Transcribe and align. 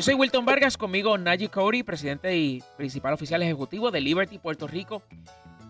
Yo 0.00 0.04
soy 0.04 0.14
Wilton 0.14 0.46
Vargas, 0.46 0.78
conmigo 0.78 1.18
Najee 1.18 1.50
Cody, 1.50 1.82
presidente 1.82 2.34
y 2.34 2.62
principal 2.78 3.12
oficial 3.12 3.42
ejecutivo 3.42 3.90
de 3.90 4.00
Liberty 4.00 4.38
Puerto 4.38 4.66
Rico, 4.66 5.02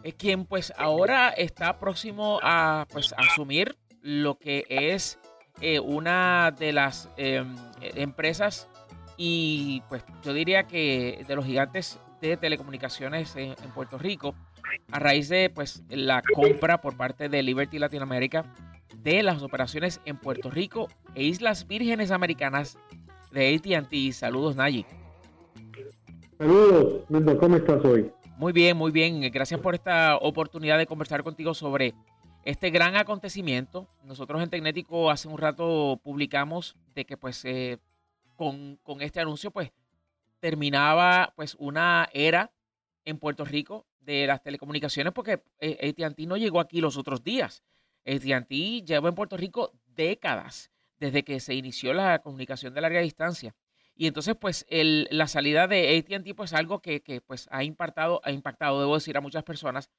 es 0.05 0.15
quien 0.15 0.45
pues 0.45 0.73
ahora 0.79 1.31
está 1.31 1.81
próximo 1.81 2.39
a 2.43 2.87
pues 2.93 3.13
asumir 3.17 3.77
lo 4.03 4.39
que 4.39 4.67
es 4.69 5.19
eh, 5.61 5.81
una 5.81 6.55
de 6.57 6.73
las 6.73 7.09
em, 7.17 7.57
empresas 7.81 8.69
y 9.17 9.83
pues 9.89 10.05
yo 10.23 10.33
diría 10.33 10.63
que 10.63 11.25
de 11.27 11.37
los 11.37 11.45
gigantes 11.45 11.99
de 12.21 12.37
telecomunicaciones 12.37 13.35
en, 13.37 13.55
Puerto 13.75 13.99
Rico 13.99 14.35
a 14.91 14.99
raíz 14.99 15.29
de 15.29 15.51
pues 15.51 15.83
la 15.89 16.23
compra 16.35 16.81
por 16.81 16.97
parte 16.97 17.29
de 17.29 17.43
Liberty 17.43 17.79
Latinoamérica 17.79 18.45
de 19.03 19.23
las 19.23 19.43
operaciones 19.43 20.01
en 20.05 20.17
Puerto 20.17 20.51
Rico 20.51 20.89
e 21.15 21.25
Islas 21.25 21.67
Vírgenes 21.67 22.11
Americanas 22.11 22.79
de 23.33 23.55
ATT. 23.55 24.13
Saludos, 24.13 24.57
Nayi. 24.57 24.85
Saludos, 26.39 27.05
¿cómo 27.39 27.57
estás 27.57 27.85
hoy? 27.85 28.11
Muy 28.37 28.53
bien, 28.53 28.77
muy 28.77 28.91
bien. 28.91 29.21
Gracias 29.33 29.61
por 29.61 29.75
esta 29.75 30.17
oportunidad 30.17 30.79
de 30.79 30.87
conversar 30.87 31.23
contigo 31.23 31.55
sobre 31.55 31.95
este 32.45 32.71
gran 32.71 32.97
acontecimiento. 32.97 33.87
Nosotros 34.05 34.43
en 34.43 34.51
Tecnético 34.51 35.11
hace 35.11 35.29
un 35.29 35.39
rato 35.39 36.01
publicamos 36.03 36.77
de 36.95 37.05
que 37.05 37.17
pues 37.17 37.45
eh, 37.45 37.79
con, 38.37 38.79
con, 38.83 39.03
este 39.03 39.21
anuncio 39.21 39.51
pues 39.51 39.73
terminaba 40.41 41.33
pues 41.37 41.55
una 41.59 42.09
era 42.15 42.51
en 43.05 43.19
Puerto 43.19 43.45
Rico 43.45 43.87
de 44.01 44.27
las 44.27 44.43
telecomunicaciones 44.43 45.13
porque 45.13 45.43
eh, 45.61 45.95
AT&T 45.99 46.27
no 46.27 46.37
llegó 46.37 46.61
aquí 46.61 46.81
los 46.81 46.97
otros 46.97 47.23
días. 47.23 47.63
AT&T 48.07 48.83
lleva 48.83 49.09
en 49.09 49.15
Puerto 49.15 49.37
Rico 49.37 49.73
décadas 49.87 50.71
desde 50.99 51.23
que 51.25 51.41
se 51.41 51.55
inició 51.55 51.95
la 51.95 52.21
comunicación 52.21 52.75
de 52.75 52.81
larga 52.81 53.01
distancia. 53.01 53.55
Y 53.95 54.07
entonces, 54.07 54.35
pues, 54.41 54.67
la 54.71 55.27
salida 55.27 55.67
de 55.67 55.99
ATT, 55.99 56.35
pues, 56.35 56.53
algo 56.55 56.81
que, 56.81 57.03
que, 57.03 57.21
pues, 57.21 57.49
ha 57.51 57.65
impactado, 57.65 58.21
ha 58.25 58.33
impactado, 58.33 58.81
debo 58.81 58.95
decir, 58.95 59.17
a 59.17 59.21
muchas 59.21 59.45
personas. 59.45 59.91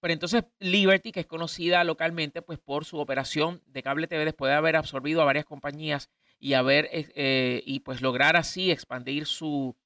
Pero 0.00 0.14
entonces, 0.14 0.44
Liberty, 0.60 1.12
que 1.12 1.20
es 1.20 1.26
conocida 1.26 1.82
localmente, 1.84 2.42
pues, 2.42 2.58
por 2.58 2.84
su 2.84 2.98
operación 2.98 3.62
de 3.66 3.82
cable 3.82 4.06
TV, 4.06 4.24
después 4.24 4.50
de 4.50 4.56
haber 4.56 4.76
absorbido 4.76 5.20
a 5.20 5.24
varias 5.24 5.44
compañías 5.44 6.10
y 6.38 6.54
haber, 6.54 6.88
eh, 6.92 7.12
eh, 7.14 7.62
y 7.66 7.80
pues, 7.80 8.00
lograr 8.02 8.36
así 8.36 8.70
expandir 8.70 9.26
su 9.26 9.76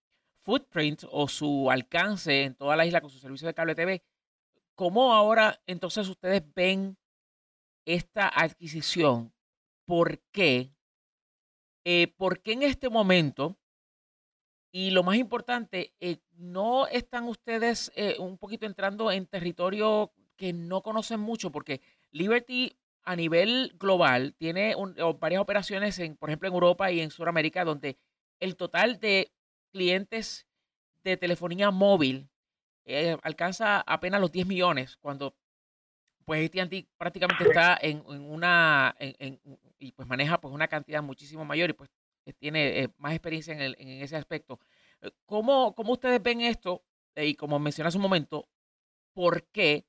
footprint 0.44 1.04
o 1.10 1.26
su 1.26 1.70
alcance 1.70 2.44
en 2.44 2.54
toda 2.54 2.76
la 2.76 2.86
isla 2.86 3.00
con 3.00 3.10
su 3.10 3.18
servicio 3.18 3.46
de 3.46 3.54
cable 3.54 3.74
TV, 3.74 4.04
¿cómo 4.74 5.12
ahora 5.12 5.60
entonces 5.66 6.08
ustedes 6.08 6.42
ven 6.54 6.96
esta 7.86 8.28
adquisición 8.28 9.32
por 9.86 10.20
qué, 10.32 10.72
eh, 11.84 12.08
por 12.16 12.40
qué 12.40 12.52
en 12.52 12.62
este 12.62 12.88
momento, 12.88 13.58
y 14.72 14.90
lo 14.90 15.02
más 15.02 15.16
importante, 15.16 15.94
eh, 16.00 16.18
no 16.32 16.86
están 16.88 17.24
ustedes 17.24 17.92
eh, 17.94 18.16
un 18.18 18.38
poquito 18.38 18.66
entrando 18.66 19.10
en 19.12 19.26
territorio 19.26 20.12
que 20.36 20.52
no 20.52 20.82
conocen 20.82 21.20
mucho, 21.20 21.52
porque 21.52 21.80
Liberty 22.10 22.76
a 23.04 23.16
nivel 23.16 23.74
global 23.78 24.34
tiene 24.34 24.74
varias 25.20 25.42
operaciones, 25.42 25.98
en, 25.98 26.16
por 26.16 26.30
ejemplo, 26.30 26.48
en 26.48 26.54
Europa 26.54 26.90
y 26.90 27.00
en 27.00 27.10
Sudamérica, 27.10 27.64
donde 27.64 27.98
el 28.40 28.56
total 28.56 28.98
de 28.98 29.33
clientes 29.74 30.46
de 31.02 31.16
telefonía 31.16 31.72
móvil 31.72 32.30
alcanza 33.22 33.80
apenas 33.80 34.20
los 34.20 34.30
10 34.30 34.46
millones, 34.46 34.96
cuando 34.98 35.34
pues 36.24 36.48
AT&T 36.48 36.86
prácticamente 36.96 37.44
está 37.44 37.78
en, 37.80 38.02
una 38.06 38.94
y 39.78 39.92
pues 39.92 40.08
maneja 40.08 40.40
pues 40.40 40.54
una 40.54 40.68
cantidad 40.68 41.02
muchísimo 41.02 41.44
mayor 41.44 41.70
y 41.70 41.72
pues 41.74 41.90
eh, 42.26 42.32
tiene 42.32 42.80
eh, 42.80 42.88
más 42.98 43.12
experiencia 43.12 43.54
en, 43.54 43.60
el, 43.60 43.76
en, 43.78 44.02
ese 44.02 44.16
aspecto. 44.16 44.58
Eh, 45.02 45.10
¿Cómo, 45.26 45.74
¿Cómo, 45.74 45.92
ustedes 45.92 46.22
ven 46.22 46.40
esto? 46.40 46.82
y 47.16 47.36
como 47.36 47.60
mencioné 47.60 47.88
hace 47.88 47.98
un 47.98 48.02
momento, 48.02 48.48
¿por 49.12 49.44
qué? 49.52 49.86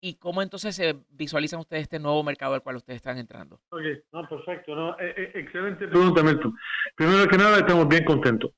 ¿Y 0.00 0.14
cómo 0.14 0.40
entonces 0.40 0.74
se 0.74 0.96
visualizan 1.10 1.60
ustedes 1.60 1.82
este 1.82 1.98
nuevo 1.98 2.22
mercado 2.22 2.54
al 2.54 2.62
cual 2.62 2.76
ustedes 2.76 2.98
están 2.98 3.18
entrando? 3.18 3.60
Ok, 3.68 3.82
no, 4.12 4.26
perfecto. 4.26 4.96
Excelente 5.00 5.88
pregunta, 5.88 6.22
Milton. 6.22 6.56
Primero 6.94 7.28
que 7.28 7.36
nada, 7.36 7.58
estamos 7.58 7.86
bien 7.88 8.04
contentos. 8.04 8.50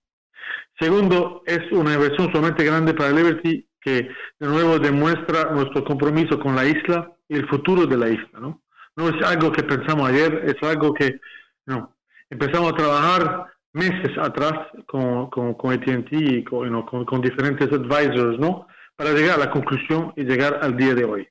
Segundo, 0.79 1.43
es 1.47 1.61
una 1.73 1.95
inversión 1.95 2.31
sumamente 2.31 2.65
grande 2.65 2.95
para 2.95 3.11
Liberty 3.11 3.67
que 3.81 4.09
de 4.39 4.49
nuevo 4.49 4.79
demuestra 4.79 5.51
nuestro 5.53 5.85
compromiso 5.85 6.39
con 6.39 6.55
la 6.55 6.65
isla 6.65 7.13
y 7.29 7.37
el 7.37 7.49
futuro 7.49 7.87
de 7.87 7.97
la 7.97 8.09
isla, 8.09 8.41
¿no? 8.41 8.63
No 8.97 9.09
es 9.09 9.25
algo 9.25 9.53
que 9.53 9.63
pensamos 9.63 10.09
ayer, 10.09 10.45
es 10.47 10.69
algo 10.69 10.93
que 10.93 11.21
no, 11.67 11.97
empezamos 12.31 12.73
a 12.73 12.77
trabajar 12.77 13.47
meses 13.73 14.17
atrás 14.19 14.55
con, 14.87 15.31
con, 15.31 15.55
con 15.55 15.73
AT&T 15.73 16.09
y 16.11 16.45
con, 16.45 17.21
diferentes 17.21 17.69
advisors, 17.73 18.39
¿no? 18.39 18.67
Para 18.97 19.13
llegar 19.13 19.37
a 19.37 19.45
la 19.45 19.51
conclusión 19.51 20.13
y 20.17 20.25
llegar 20.25 20.59
al 20.63 20.77
día 20.77 20.95
de 20.95 21.05
hoy. 21.05 21.29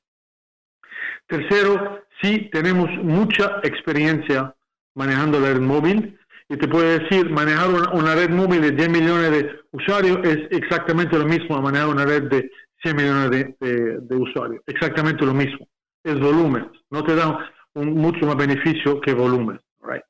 Tercero, 1.26 2.04
sí 2.22 2.48
tenemos 2.52 2.88
mucha 3.02 3.60
experiencia 3.62 4.54
manejando 4.94 5.38
la 5.38 5.52
red 5.52 5.60
móvil 5.60 6.17
y 6.48 6.56
te 6.56 6.66
puedo 6.66 6.98
decir, 6.98 7.28
manejar 7.30 7.68
una, 7.92 8.14
red 8.14 8.30
móvil 8.30 8.62
de 8.62 8.70
10 8.70 8.88
millones 8.88 9.30
de 9.30 9.60
usuarios 9.72 10.18
es 10.24 10.38
exactamente 10.50 11.18
lo 11.18 11.26
mismo 11.26 11.56
a 11.56 11.60
manejar 11.60 11.88
una 11.88 12.06
red 12.06 12.22
de 12.24 12.50
100 12.82 12.96
millones 12.96 13.30
de, 13.60 14.16
usuarios. 14.16 14.62
Exactamente 14.66 15.26
lo 15.26 15.34
mismo. 15.34 15.68
Es 16.02 16.18
volumen. 16.18 16.70
No 16.90 17.04
te 17.04 17.14
da 17.14 17.50
un, 17.74 17.94
mucho 17.94 18.24
más 18.24 18.36
beneficio 18.36 18.98
que 19.00 19.12
volumen. 19.12 19.60
Right? 19.82 20.02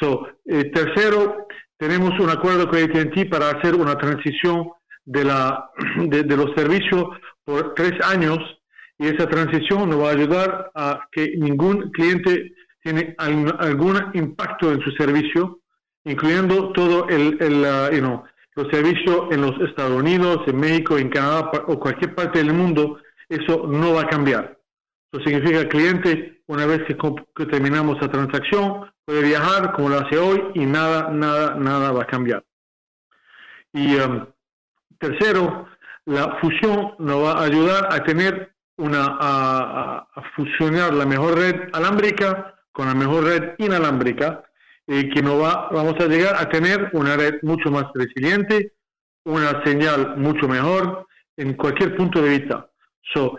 So, 0.00 0.26
eh, 0.46 0.70
tercero, 0.70 1.46
tenemos 1.76 2.18
un 2.20 2.30
acuerdo 2.30 2.68
con 2.68 2.78
AT&T 2.78 3.26
para 3.26 3.50
hacer 3.50 3.74
una 3.74 3.98
transición 3.98 4.70
de, 5.04 5.24
la, 5.24 5.70
de 6.08 6.36
los 6.36 6.54
servicios 6.56 7.04
por 7.44 7.74
tres 7.74 7.92
años 8.02 8.38
y 8.98 9.08
esa 9.08 9.28
transición 9.28 9.90
nos 9.90 10.00
va 10.00 10.08
a 10.08 10.12
ayudar 10.12 10.70
a 10.74 11.06
que 11.12 11.36
ningún 11.36 11.90
cliente 11.90 12.54
tiene 12.82 13.14
algún 13.18 13.98
impacto 14.14 14.72
en 14.72 14.80
su 14.80 14.90
servicio 14.92 15.60
incluyendo 16.06 16.72
todo 16.72 17.08
el, 17.08 17.36
el 17.40 17.64
uh, 17.64 17.94
you 17.94 18.00
know, 18.00 18.24
los 18.54 18.68
servicios 18.68 19.26
en 19.32 19.42
los 19.42 19.60
Estados 19.60 19.92
Unidos, 19.92 20.38
en 20.46 20.58
México, 20.58 20.96
en 20.96 21.10
Canadá 21.10 21.50
o 21.66 21.78
cualquier 21.78 22.14
parte 22.14 22.38
del 22.38 22.54
mundo, 22.54 22.98
eso 23.28 23.66
no 23.66 23.92
va 23.92 24.02
a 24.02 24.08
cambiar. 24.08 24.58
Eso 25.12 25.22
significa 25.24 25.58
que 25.58 25.62
el 25.62 25.68
cliente, 25.68 26.42
una 26.46 26.64
vez 26.64 26.82
que, 26.84 27.46
terminamos 27.46 28.00
la 28.00 28.10
transacción, 28.10 28.90
puede 29.04 29.22
viajar 29.22 29.72
como 29.72 29.90
lo 29.90 29.98
hace 29.98 30.16
hoy 30.16 30.42
y 30.54 30.64
nada, 30.64 31.10
nada, 31.10 31.54
nada 31.56 31.92
va 31.92 32.04
a 32.04 32.06
cambiar. 32.06 32.44
Y 33.72 33.96
um, 33.96 34.26
tercero, 34.98 35.66
la 36.06 36.38
fusión 36.40 36.94
nos 36.98 37.24
va 37.24 37.32
a 37.32 37.44
ayudar 37.44 37.88
a 37.92 38.02
tener 38.04 38.54
una, 38.78 39.18
a, 39.20 40.08
a 40.14 40.22
fusionar 40.34 40.94
la 40.94 41.04
mejor 41.04 41.36
red 41.36 41.68
alámbrica 41.72 42.54
con 42.72 42.86
la 42.86 42.94
mejor 42.94 43.24
red 43.24 43.54
inalámbrica 43.58 44.46
y 44.86 45.10
que 45.10 45.22
no 45.22 45.38
va, 45.38 45.68
vamos 45.72 45.94
a 46.00 46.06
llegar 46.06 46.36
a 46.36 46.48
tener 46.48 46.90
una 46.92 47.16
red 47.16 47.34
mucho 47.42 47.70
más 47.70 47.86
resiliente, 47.94 48.74
una 49.24 49.64
señal 49.64 50.16
mucho 50.16 50.46
mejor 50.46 51.06
en 51.36 51.54
cualquier 51.54 51.96
punto 51.96 52.22
de 52.22 52.38
vista. 52.38 52.70
So, 53.14 53.38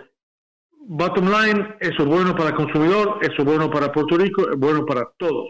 bottom 0.72 1.30
line, 1.30 1.76
eso 1.80 2.04
es 2.04 2.06
bueno 2.06 2.36
para 2.36 2.50
el 2.50 2.56
consumidor, 2.56 3.20
eso 3.22 3.36
es 3.38 3.46
bueno 3.46 3.70
para 3.70 3.92
Puerto 3.92 4.18
Rico, 4.18 4.50
es 4.52 4.58
bueno 4.58 4.86
para 4.86 5.10
todos. 5.18 5.50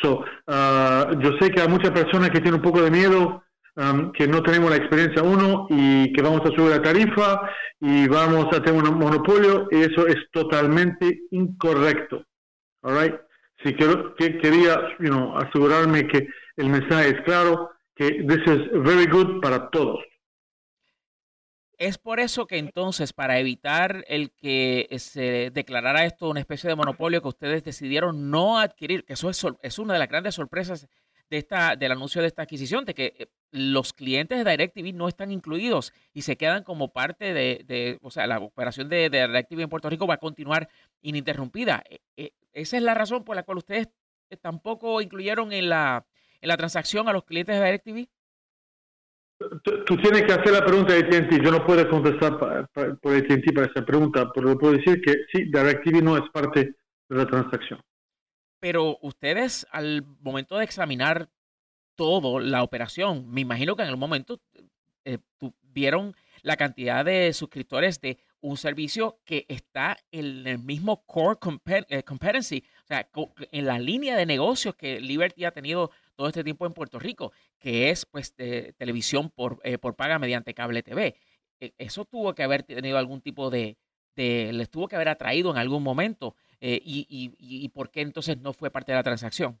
So, 0.00 0.20
uh, 0.46 1.18
yo 1.20 1.32
sé 1.40 1.50
que 1.50 1.60
hay 1.60 1.68
muchas 1.68 1.90
personas 1.90 2.30
que 2.30 2.40
tienen 2.40 2.54
un 2.54 2.62
poco 2.62 2.82
de 2.82 2.90
miedo, 2.90 3.42
um, 3.76 4.12
que 4.12 4.28
no 4.28 4.42
tenemos 4.42 4.70
la 4.70 4.76
experiencia 4.76 5.22
uno 5.22 5.66
y 5.70 6.12
que 6.12 6.22
vamos 6.22 6.40
a 6.42 6.54
subir 6.54 6.70
la 6.70 6.82
tarifa 6.82 7.40
y 7.80 8.06
vamos 8.08 8.46
a 8.54 8.62
tener 8.62 8.82
un 8.82 8.98
monopolio, 8.98 9.66
y 9.70 9.82
eso 9.82 10.06
es 10.06 10.16
totalmente 10.32 11.22
incorrecto. 11.30 12.24
All 12.82 12.94
right? 12.96 13.14
Sí, 13.64 13.74
quería 13.74 14.74
asegurarme 15.36 16.06
que 16.06 16.28
el 16.56 16.68
mensaje 16.68 17.08
es 17.08 17.20
claro, 17.22 17.70
que 17.96 18.22
this 18.22 18.40
is 18.46 18.70
very 18.84 19.06
good 19.06 19.40
para 19.40 19.68
todos. 19.70 19.98
Es 21.76 21.96
por 21.96 22.18
eso 22.18 22.46
que 22.46 22.58
entonces, 22.58 23.12
para 23.12 23.38
evitar 23.38 24.04
el 24.08 24.32
que 24.32 24.88
se 24.98 25.50
declarara 25.52 26.04
esto 26.04 26.28
una 26.28 26.40
especie 26.40 26.68
de 26.68 26.74
monopolio, 26.74 27.22
que 27.22 27.28
ustedes 27.28 27.62
decidieron 27.62 28.30
no 28.30 28.58
adquirir, 28.58 29.04
que 29.04 29.12
eso 29.12 29.30
es, 29.30 29.44
es 29.62 29.78
una 29.78 29.92
de 29.92 30.00
las 30.00 30.08
grandes 30.08 30.34
sorpresas 30.34 30.88
de 31.30 31.38
esta, 31.38 31.76
del 31.76 31.92
anuncio 31.92 32.20
de 32.20 32.28
esta 32.28 32.42
adquisición, 32.42 32.84
de 32.84 32.94
que 32.94 33.14
eh, 33.18 33.26
los 33.50 33.92
clientes 33.92 34.44
de 34.44 34.50
DirecTV 34.50 34.92
no 34.92 35.08
están 35.08 35.30
incluidos 35.30 35.92
y 36.12 36.22
se 36.22 36.36
quedan 36.36 36.64
como 36.64 36.92
parte 36.92 37.32
de, 37.32 37.98
o 38.02 38.10
sea, 38.10 38.26
la 38.26 38.38
operación 38.38 38.88
de, 38.88 39.08
de, 39.08 39.26
DirecTV 39.28 39.60
en 39.60 39.68
Puerto 39.68 39.88
Rico 39.88 40.06
va 40.06 40.14
a 40.14 40.18
continuar 40.18 40.68
ininterrumpida. 41.00 41.84
Eh, 42.52 42.60
eh, 42.60 42.62
esa 42.62 42.76
es 42.76 42.82
la 42.82 42.94
razón 42.94 43.24
por 43.24 43.36
la 43.36 43.42
cual 43.42 43.58
ustedes 43.58 43.88
tampoco 44.40 45.00
incluyeron 45.00 45.52
en 45.52 45.68
la, 45.68 46.06
en 46.40 46.48
la 46.48 46.56
transacción 46.56 47.08
a 47.08 47.12
los 47.12 47.24
clientes 47.24 47.58
de 47.58 47.64
DirecTV. 47.64 48.08
Tú, 49.62 49.96
tienes 49.98 50.22
que 50.22 50.32
hacer 50.32 50.50
la 50.52 50.64
pregunta 50.64 50.94
de 50.94 51.00
AT&T. 51.00 51.40
Yo 51.44 51.52
no 51.52 51.64
puedo 51.64 51.88
contestar 51.88 52.38
por 52.38 53.14
AT&T 53.14 53.52
para 53.52 53.68
esa 53.68 53.84
pregunta, 53.84 54.30
pero 54.34 54.58
puedo 54.58 54.74
decir 54.74 55.00
que 55.00 55.12
sí, 55.32 55.44
DirecTV 55.44 56.02
no 56.02 56.16
es 56.16 56.28
parte 56.30 56.74
de 57.08 57.16
la 57.16 57.24
transacción. 57.24 57.80
Pero 58.60 58.98
ustedes, 59.00 59.66
al 59.70 60.02
momento 60.20 60.58
de 60.58 60.64
examinar 60.64 61.30
todo 61.94 62.40
la 62.40 62.64
operación, 62.64 63.30
me 63.30 63.40
imagino 63.40 63.76
que 63.76 63.82
en 63.82 63.88
el 63.88 63.96
momento 63.96 64.40
eh, 65.04 65.18
vieron 65.62 66.14
la 66.42 66.56
cantidad 66.56 67.04
de 67.04 67.32
suscriptores 67.32 68.00
de 68.00 68.18
un 68.40 68.56
servicio 68.56 69.18
que 69.24 69.46
está 69.48 69.96
en 70.10 70.46
el 70.46 70.58
mismo 70.58 71.04
core 71.04 71.38
eh, 71.88 72.02
competency, 72.02 72.64
o 72.84 72.86
sea, 72.86 73.08
en 73.52 73.66
la 73.66 73.78
línea 73.78 74.16
de 74.16 74.26
negocios 74.26 74.74
que 74.74 75.00
Liberty 75.00 75.44
ha 75.44 75.50
tenido 75.50 75.90
todo 76.14 76.28
este 76.28 76.44
tiempo 76.44 76.66
en 76.66 76.72
Puerto 76.72 76.98
Rico, 76.98 77.32
que 77.58 77.90
es 77.90 78.06
pues 78.06 78.36
de 78.36 78.74
televisión 78.76 79.30
por, 79.30 79.60
eh, 79.64 79.78
por 79.78 79.94
paga 79.96 80.18
mediante 80.18 80.54
cable 80.54 80.82
TV. 80.82 81.16
E, 81.60 81.74
eso 81.78 82.04
tuvo 82.04 82.34
que 82.34 82.42
haber 82.42 82.62
tenido 82.62 82.98
algún 82.98 83.20
tipo 83.20 83.50
de, 83.50 83.76
de 84.16 84.52
les 84.52 84.70
tuvo 84.70 84.88
que 84.88 84.96
haber 84.96 85.08
atraído 85.08 85.50
en 85.50 85.58
algún 85.58 85.82
momento. 85.82 86.34
Eh, 86.60 86.80
y, 86.84 87.06
y, 87.08 87.34
y, 87.38 87.68
por 87.68 87.90
qué 87.90 88.00
entonces 88.00 88.40
no 88.40 88.52
fue 88.52 88.70
parte 88.70 88.90
de 88.90 88.96
la 88.96 89.04
transacción? 89.04 89.60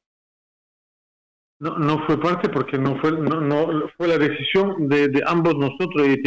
No, 1.60 1.78
no 1.78 2.04
fue 2.06 2.20
parte 2.20 2.48
porque 2.48 2.76
no 2.76 3.00
fue, 3.00 3.12
no, 3.12 3.40
no 3.40 3.88
fue 3.96 4.08
la 4.08 4.18
decisión 4.18 4.88
de, 4.88 5.08
de 5.08 5.22
ambos 5.26 5.54
nosotros 5.54 6.06
y 6.06 6.10
de 6.10 6.14
eh, 6.16 6.22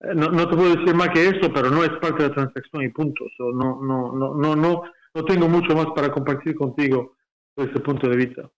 No, 0.00 0.28
no, 0.30 0.48
te 0.48 0.56
puedo 0.56 0.76
decir 0.76 0.94
más 0.94 1.08
que 1.08 1.28
eso, 1.28 1.52
pero 1.52 1.70
no 1.70 1.82
es 1.82 1.90
parte 2.00 2.22
de 2.22 2.28
la 2.28 2.34
transacción 2.34 2.82
y 2.82 2.88
punto. 2.90 3.24
no, 3.38 3.80
no, 3.82 4.12
no, 4.12 4.34
no, 4.34 4.56
no, 4.56 4.82
no 5.14 5.24
tengo 5.24 5.48
mucho 5.48 5.74
más 5.74 5.86
para 5.94 6.10
compartir 6.10 6.54
contigo 6.54 7.16
desde 7.56 7.70
ese 7.70 7.80
punto 7.80 8.08
de 8.08 8.16
vista 8.16 8.50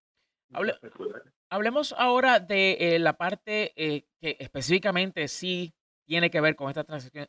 hablemos 1.50 1.94
ahora 1.96 2.40
de 2.40 2.76
eh, 2.80 2.98
la 2.98 3.14
parte 3.14 3.72
eh, 3.76 4.04
que 4.20 4.36
específicamente 4.40 5.28
sí 5.28 5.74
tiene 6.06 6.30
que 6.30 6.40
ver 6.40 6.56
con 6.56 6.68
esta 6.70 6.84
transacción, 6.84 7.28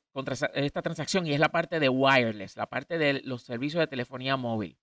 esta 0.53 0.81
transacción 0.81 1.27
y 1.27 1.33
es 1.33 1.39
la 1.39 1.49
parte 1.49 1.79
de 1.79 1.89
wireless, 1.89 2.55
la 2.55 2.67
parte 2.67 2.97
de 2.97 3.21
los 3.23 3.43
servicios 3.43 3.81
de 3.81 3.87
telefonía 3.87 4.37
móvil. 4.37 4.77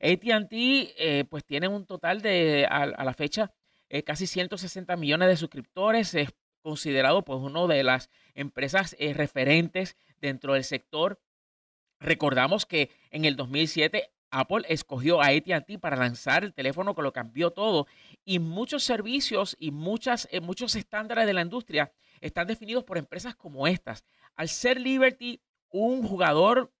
ATT 0.00 0.52
eh, 0.52 1.24
pues 1.28 1.44
tiene 1.44 1.68
un 1.68 1.86
total 1.86 2.20
de, 2.20 2.66
a, 2.68 2.86
la 2.86 3.14
fecha, 3.14 3.52
casi 4.04 4.26
160 4.26 4.96
millones 4.96 5.28
de 5.28 5.36
suscriptores, 5.36 6.14
es 6.14 6.30
considerado 6.60 7.24
pues 7.24 7.38
una 7.40 7.66
de 7.66 7.84
las 7.84 8.10
empresas 8.34 8.96
referentes 9.14 9.96
dentro 10.20 10.54
del 10.54 10.64
sector. 10.64 11.20
Recordamos 12.00 12.66
que 12.66 12.90
en 13.10 13.24
el 13.24 13.36
2007 13.36 14.10
Apple 14.30 14.64
escogió 14.68 15.22
a 15.22 15.28
ATT 15.28 15.78
para 15.80 15.96
lanzar 15.96 16.44
el 16.44 16.54
teléfono 16.54 16.94
que 16.94 17.02
lo 17.02 17.12
cambió 17.12 17.50
todo 17.50 17.86
y 18.24 18.38
muchos 18.38 18.84
servicios 18.84 19.56
y 19.58 19.70
muchas, 19.70 20.28
eh, 20.30 20.40
muchos 20.40 20.74
estándares 20.76 21.26
de 21.26 21.32
la 21.32 21.42
industria 21.42 21.92
están 22.20 22.46
definidos 22.46 22.84
por 22.84 22.98
empresas 22.98 23.34
como 23.34 23.66
estas. 23.66 24.04
Al 24.34 24.48
ser 24.48 24.80
Liberty 24.80 25.40
un 25.70 26.02
jugador 26.02 26.72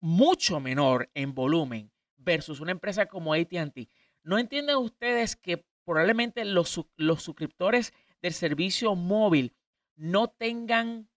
mucho 0.00 0.60
menor 0.60 1.10
en 1.14 1.34
volumen 1.34 1.90
versus 2.16 2.60
una 2.60 2.72
empresa 2.72 3.06
como 3.06 3.32
ATT, 3.32 3.88
¿no 4.22 4.38
entienden 4.38 4.76
ustedes 4.76 5.36
que 5.36 5.64
probablemente 5.84 6.44
los, 6.44 6.80
los 6.96 7.22
suscriptores 7.22 7.92
del 8.26 8.34
servicio 8.34 8.96
móvil 8.96 9.54
no 9.94 10.26
tengan 10.28 11.08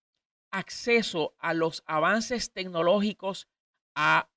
acceso 0.51 1.33
a 1.39 1.55
los 1.55 1.83
avances 1.87 2.53
tecnológicos 2.53 3.47
a 3.95 4.29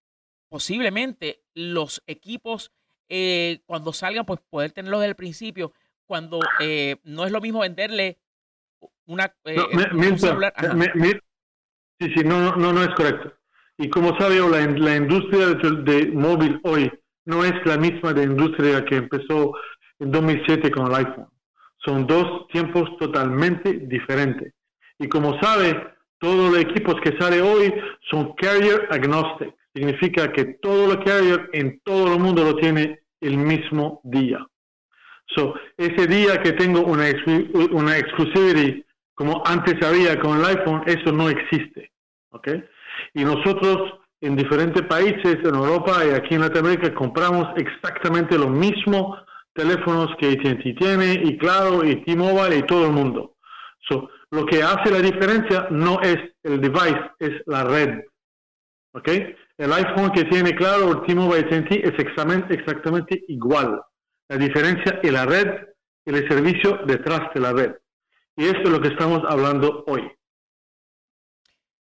posiblemente 0.49 1.43
los 1.55 2.03
equipos 2.07 2.73
eh, 3.11 3.61
cuando 3.67 3.93
salgan, 3.93 4.25
pues 4.25 4.41
poder 4.49 4.73
tenerlos 4.73 5.01
desde 5.01 5.11
el 5.11 5.17
principio, 5.17 5.75
cuando 6.07 6.41
eh, 6.61 6.97
no 7.05 7.27
es 7.27 7.33
lo 7.33 7.43
mismo 7.43 7.61
venderle 7.61 8.19
una, 9.05 9.35
eh, 9.45 9.59
un 9.93 10.19
celular. 10.19 10.55
sí, 12.01 12.13
sí, 12.15 12.25
no, 12.25 12.57
no, 12.57 12.73
no 12.73 12.83
es 12.83 12.95
correcto. 12.95 13.35
Y 13.77 13.91
como 13.91 14.17
sabe, 14.19 14.37
la, 14.37 14.67
la 14.67 14.97
industria 14.97 15.49
de, 15.49 16.07
móvil 16.13 16.59
hoy 16.65 16.91
no 17.27 17.45
es 17.45 17.53
la 17.67 17.77
misma 17.77 18.15
de 18.15 18.25
industria 18.25 18.83
que 18.87 18.97
empezó 18.97 19.53
en 19.99 20.11
2007 20.11 20.71
con 20.71 20.87
el 20.87 20.95
iPhone. 20.95 21.32
Son 21.85 22.07
dos 22.07 22.47
tiempos 22.49 22.97
totalmente 22.99 23.73
diferentes. 23.73 24.53
Y 24.99 25.09
como 25.09 25.41
sabe, 25.41 25.95
todos 26.19 26.53
los 26.53 26.61
equipos 26.61 26.95
que 27.01 27.17
sale 27.19 27.43
hoy 27.43 27.73
son 28.11 28.35
carrier 28.35 28.87
agnostic 28.91 29.55
significa 29.75 30.33
que 30.33 30.45
todo 30.63 30.95
lo 30.95 31.01
que 31.03 31.11
hay 31.11 31.35
en 31.53 31.81
todo 31.85 32.15
el 32.15 32.21
mundo 32.21 32.45
lo 32.45 32.57
tiene 32.57 33.01
el 33.21 33.39
mismo 33.39 34.01
día. 34.05 34.47
So, 35.35 35.55
ese 35.77 36.07
día 36.07 36.43
que 36.43 36.53
tengo 36.53 36.83
una, 36.83 37.05
una 37.73 37.99
exclusivity 37.99 38.85
como 39.15 39.43
antes 39.47 39.75
había 39.87 40.19
con 40.21 40.39
el 40.39 40.45
iPhone, 40.45 40.83
eso 40.87 41.13
no 41.13 41.29
existe. 41.29 41.91
¿okay? 42.31 42.65
Y 43.15 43.25
nosotros 43.25 43.95
en 44.21 44.37
diferentes 44.37 44.83
países, 44.87 45.39
en 45.43 45.55
Europa 45.55 46.05
y 46.07 46.11
aquí 46.11 46.35
en 46.35 46.43
Latinoamérica, 46.43 46.95
compramos 46.95 47.49
exactamente 47.57 48.39
los 48.39 48.51
mismos 48.51 49.19
teléfonos 49.55 50.15
que 50.19 50.31
AT&T 50.33 50.75
tiene, 50.75 51.15
y 51.15 51.37
Claro, 51.39 51.85
y 51.85 52.05
T-Mobile, 52.05 52.57
y 52.57 52.63
todo 52.63 52.87
el 52.87 52.93
mundo. 52.93 53.37
So, 53.89 54.09
lo 54.31 54.47
que 54.47 54.63
hace 54.63 54.91
la 54.91 55.01
diferencia 55.01 55.67
no 55.71 56.01
es 56.01 56.17
el 56.43 56.61
device, 56.61 57.11
es 57.19 57.43
la 57.47 57.65
red. 57.65 58.01
¿Ok? 58.95 59.09
El 59.59 59.73
iPhone 59.73 60.11
que 60.13 60.25
tiene 60.25 60.55
claro 60.55 60.93
el 60.93 61.03
T-Mobile 61.03 61.47
es 61.49 61.99
exactamente, 61.99 62.55
exactamente 62.55 63.25
igual. 63.29 63.83
La 64.29 64.37
diferencia 64.37 65.01
es 65.03 65.13
la 65.13 65.27
red 65.27 65.69
y 66.05 66.11
el 66.15 66.29
servicio 66.29 66.81
detrás 66.87 67.33
de 67.35 67.41
la 67.41 67.53
red. 67.53 67.75
Y 68.37 68.47
esto 68.47 68.63
es 68.63 68.71
lo 68.71 68.81
que 68.81 68.89
estamos 68.89 69.23
hablando 69.29 69.85
hoy. 69.87 70.11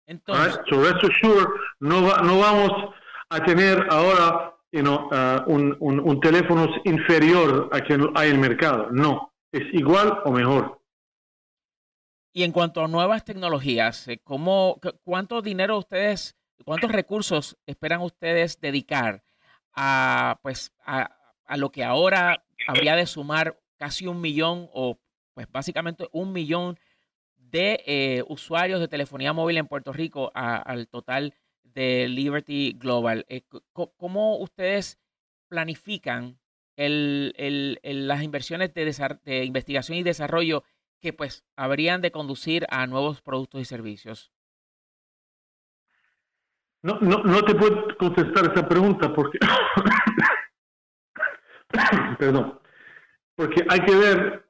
Entonces, 0.06 0.60
sure, 0.68 1.46
no, 1.80 2.00
no 2.00 2.38
vamos 2.38 2.94
a 3.30 3.44
tener 3.44 3.86
ahora 3.90 4.55
uh, 4.82 5.50
un, 5.50 5.76
un, 5.80 6.20
teléfono 6.20 6.68
inferior 6.84 7.68
a 7.72 7.80
que 7.80 7.98
hay 8.14 8.28
en 8.28 8.34
el 8.34 8.40
mercado. 8.40 8.88
No, 8.90 9.32
es 9.52 9.62
igual 9.72 10.20
o 10.24 10.30
mejor. 10.30 10.80
Y 12.32 12.42
en 12.42 12.52
cuanto 12.52 12.84
a 12.84 12.88
nuevas 12.88 13.24
tecnologías, 13.24 14.08
eh, 14.08 14.20
¿cómo, 14.22 14.78
¿cuánto 15.04 15.40
dinero 15.40 15.78
ustedes 15.78 16.36
¿Cuántos 16.64 16.90
recursos 16.90 17.56
esperan 17.66 18.00
ustedes 18.00 18.60
dedicar 18.60 19.22
a, 19.74 20.38
pues, 20.42 20.72
a, 20.84 21.10
lo 21.56 21.70
que 21.70 21.84
ahora 21.84 22.44
habría 22.66 22.96
de 22.96 23.06
sumar 23.06 23.60
casi 23.76 24.06
un 24.06 24.20
millón 24.20 24.68
o 24.72 24.98
pues 25.34 25.46
básicamente 25.50 26.08
un 26.12 26.32
millón 26.32 26.78
de 27.36 27.82
eh, 27.86 28.24
usuarios 28.26 28.80
de 28.80 28.88
telefonía 28.88 29.32
móvil 29.32 29.58
en 29.58 29.68
Puerto 29.68 29.92
Rico 29.92 30.32
al 30.34 30.88
total 30.88 31.34
de 31.76 32.08
Liberty 32.08 32.74
Global? 32.78 33.26
Eh, 33.28 33.42
¿Cómo 33.72 34.38
ustedes 34.38 34.98
planifican 35.48 36.38
las 36.76 38.22
inversiones 38.22 38.74
de, 38.74 39.18
de 39.24 39.44
investigación 39.44 39.98
y 39.98 40.02
desarrollo 40.02 40.64
que 41.00 41.12
pues 41.12 41.44
habrían 41.54 42.00
de 42.00 42.10
conducir 42.10 42.66
a 42.70 42.86
nuevos 42.86 43.20
productos 43.20 43.60
y 43.60 43.66
servicios? 43.66 44.32
No, 46.82 46.98
no, 47.00 47.22
no 47.22 47.42
te 47.42 47.54
puedo 47.54 47.94
contestar 47.98 48.52
esa 48.52 48.66
pregunta 48.66 49.12
porque, 49.12 49.38
perdón, 52.18 52.58
porque 53.34 53.66
hay 53.68 53.80
que 53.80 53.96
ver 53.96 54.48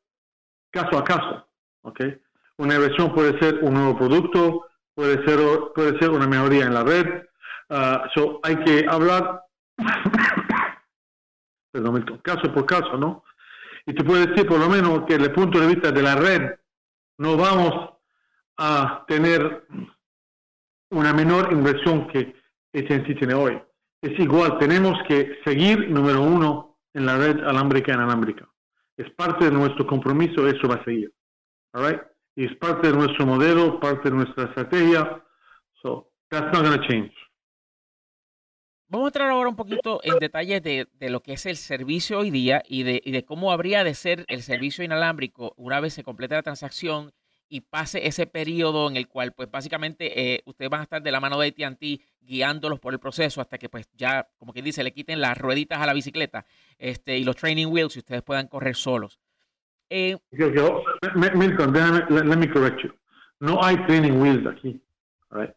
caso 0.70 0.98
a 0.98 1.04
caso, 1.04 1.48
¿ok? 1.82 2.00
Una 2.58 2.76
inversión 2.76 3.12
puede 3.14 3.38
ser 3.38 3.62
un 3.62 3.74
nuevo 3.74 3.98
producto, 3.98 4.66
puede 4.96 5.24
ser, 5.26 5.38
puede 5.74 5.98
ser 5.98 6.10
una 6.10 6.26
mejoría 6.26 6.64
en 6.64 6.74
la 6.74 6.82
red, 6.82 7.22
uh, 7.68 8.08
so 8.14 8.40
hay 8.42 8.56
que 8.64 8.86
hablar, 8.88 9.42
perdón, 11.70 12.20
caso 12.22 12.52
por 12.52 12.64
caso, 12.64 12.96
¿no? 12.96 13.22
Y 13.84 13.94
te 13.94 14.02
puedo 14.02 14.26
decir 14.26 14.48
por 14.48 14.58
lo 14.58 14.68
menos 14.68 15.04
que 15.06 15.14
desde 15.14 15.26
el 15.26 15.34
punto 15.34 15.60
de 15.60 15.66
vista 15.66 15.92
de 15.92 16.02
la 16.02 16.16
red, 16.16 16.50
no 17.18 17.36
vamos 17.36 17.90
a 18.56 19.04
tener 19.06 19.66
una 20.90 21.12
menor 21.12 21.52
inversión 21.52 22.08
que 22.08 22.34
AT&T 22.74 23.14
tiene 23.16 23.34
hoy. 23.34 23.60
Es 24.00 24.18
igual, 24.18 24.58
tenemos 24.58 24.98
que 25.06 25.38
seguir 25.44 25.90
número 25.90 26.22
uno 26.22 26.78
en 26.94 27.06
la 27.06 27.18
red 27.18 27.44
alámbrica 27.44 27.92
inalámbrica. 27.92 28.48
Es 28.96 29.10
parte 29.12 29.44
de 29.44 29.50
nuestro 29.50 29.86
compromiso, 29.86 30.46
eso 30.48 30.68
va 30.68 30.76
a 30.76 30.84
seguir. 30.84 31.12
All 31.74 31.84
Y 31.92 32.15
es 32.44 32.54
parte 32.56 32.88
de 32.88 32.92
nuestro 32.92 33.26
modelo, 33.26 33.80
parte 33.80 34.10
de 34.10 34.16
nuestra 34.16 34.44
estrategia. 34.44 35.24
So, 35.82 36.12
that's 36.30 36.52
not 36.52 36.62
going 36.62 36.78
to 36.78 36.86
change. 36.86 37.12
Vamos 38.88 39.06
a 39.06 39.08
entrar 39.08 39.30
ahora 39.30 39.48
un 39.48 39.56
poquito 39.56 40.00
en 40.04 40.18
detalle 40.20 40.60
de, 40.60 40.86
de, 40.92 41.10
lo 41.10 41.20
que 41.20 41.32
es 41.32 41.44
el 41.46 41.56
servicio 41.56 42.20
hoy 42.20 42.30
día 42.30 42.62
y 42.68 42.84
de, 42.84 43.02
y 43.04 43.10
de 43.10 43.24
cómo 43.24 43.50
habría 43.50 43.82
de 43.82 43.94
ser 43.94 44.24
el 44.28 44.42
servicio 44.42 44.84
inalámbrico 44.84 45.54
una 45.56 45.80
vez 45.80 45.94
se 45.94 46.04
complete 46.04 46.36
la 46.36 46.42
transacción 46.44 47.12
y 47.48 47.62
pase 47.62 48.06
ese 48.06 48.26
periodo 48.26 48.88
en 48.88 48.96
el 48.96 49.08
cual, 49.08 49.32
pues 49.32 49.50
básicamente, 49.50 50.34
eh, 50.34 50.42
ustedes 50.46 50.70
van 50.70 50.80
a 50.80 50.84
estar 50.84 51.02
de 51.02 51.10
la 51.10 51.20
mano 51.20 51.38
de 51.38 51.48
ATT 51.48 52.00
guiándolos 52.20 52.78
por 52.78 52.92
el 52.92 53.00
proceso 53.00 53.40
hasta 53.40 53.58
que, 53.58 53.68
pues 53.68 53.88
ya, 53.94 54.28
como 54.36 54.52
quien 54.52 54.64
dice, 54.64 54.84
le 54.84 54.92
quiten 54.92 55.20
las 55.20 55.38
rueditas 55.38 55.80
a 55.80 55.86
la 55.86 55.92
bicicleta 55.92 56.44
este, 56.78 57.18
y 57.18 57.24
los 57.24 57.36
training 57.36 57.66
wheels 57.66 57.96
y 57.96 58.00
ustedes 58.00 58.22
puedan 58.22 58.48
correr 58.48 58.76
solos. 58.76 59.18
Eh, 59.90 60.16
oh, 60.16 60.82
Milton, 61.14 61.72
let, 61.72 62.38
me 62.38 62.48
correct 62.48 62.82
you. 62.82 62.90
No 63.40 63.62
hay 63.62 63.76
training 63.86 64.20
wheels 64.20 64.46
aquí. 64.46 64.80
Right? 65.30 65.54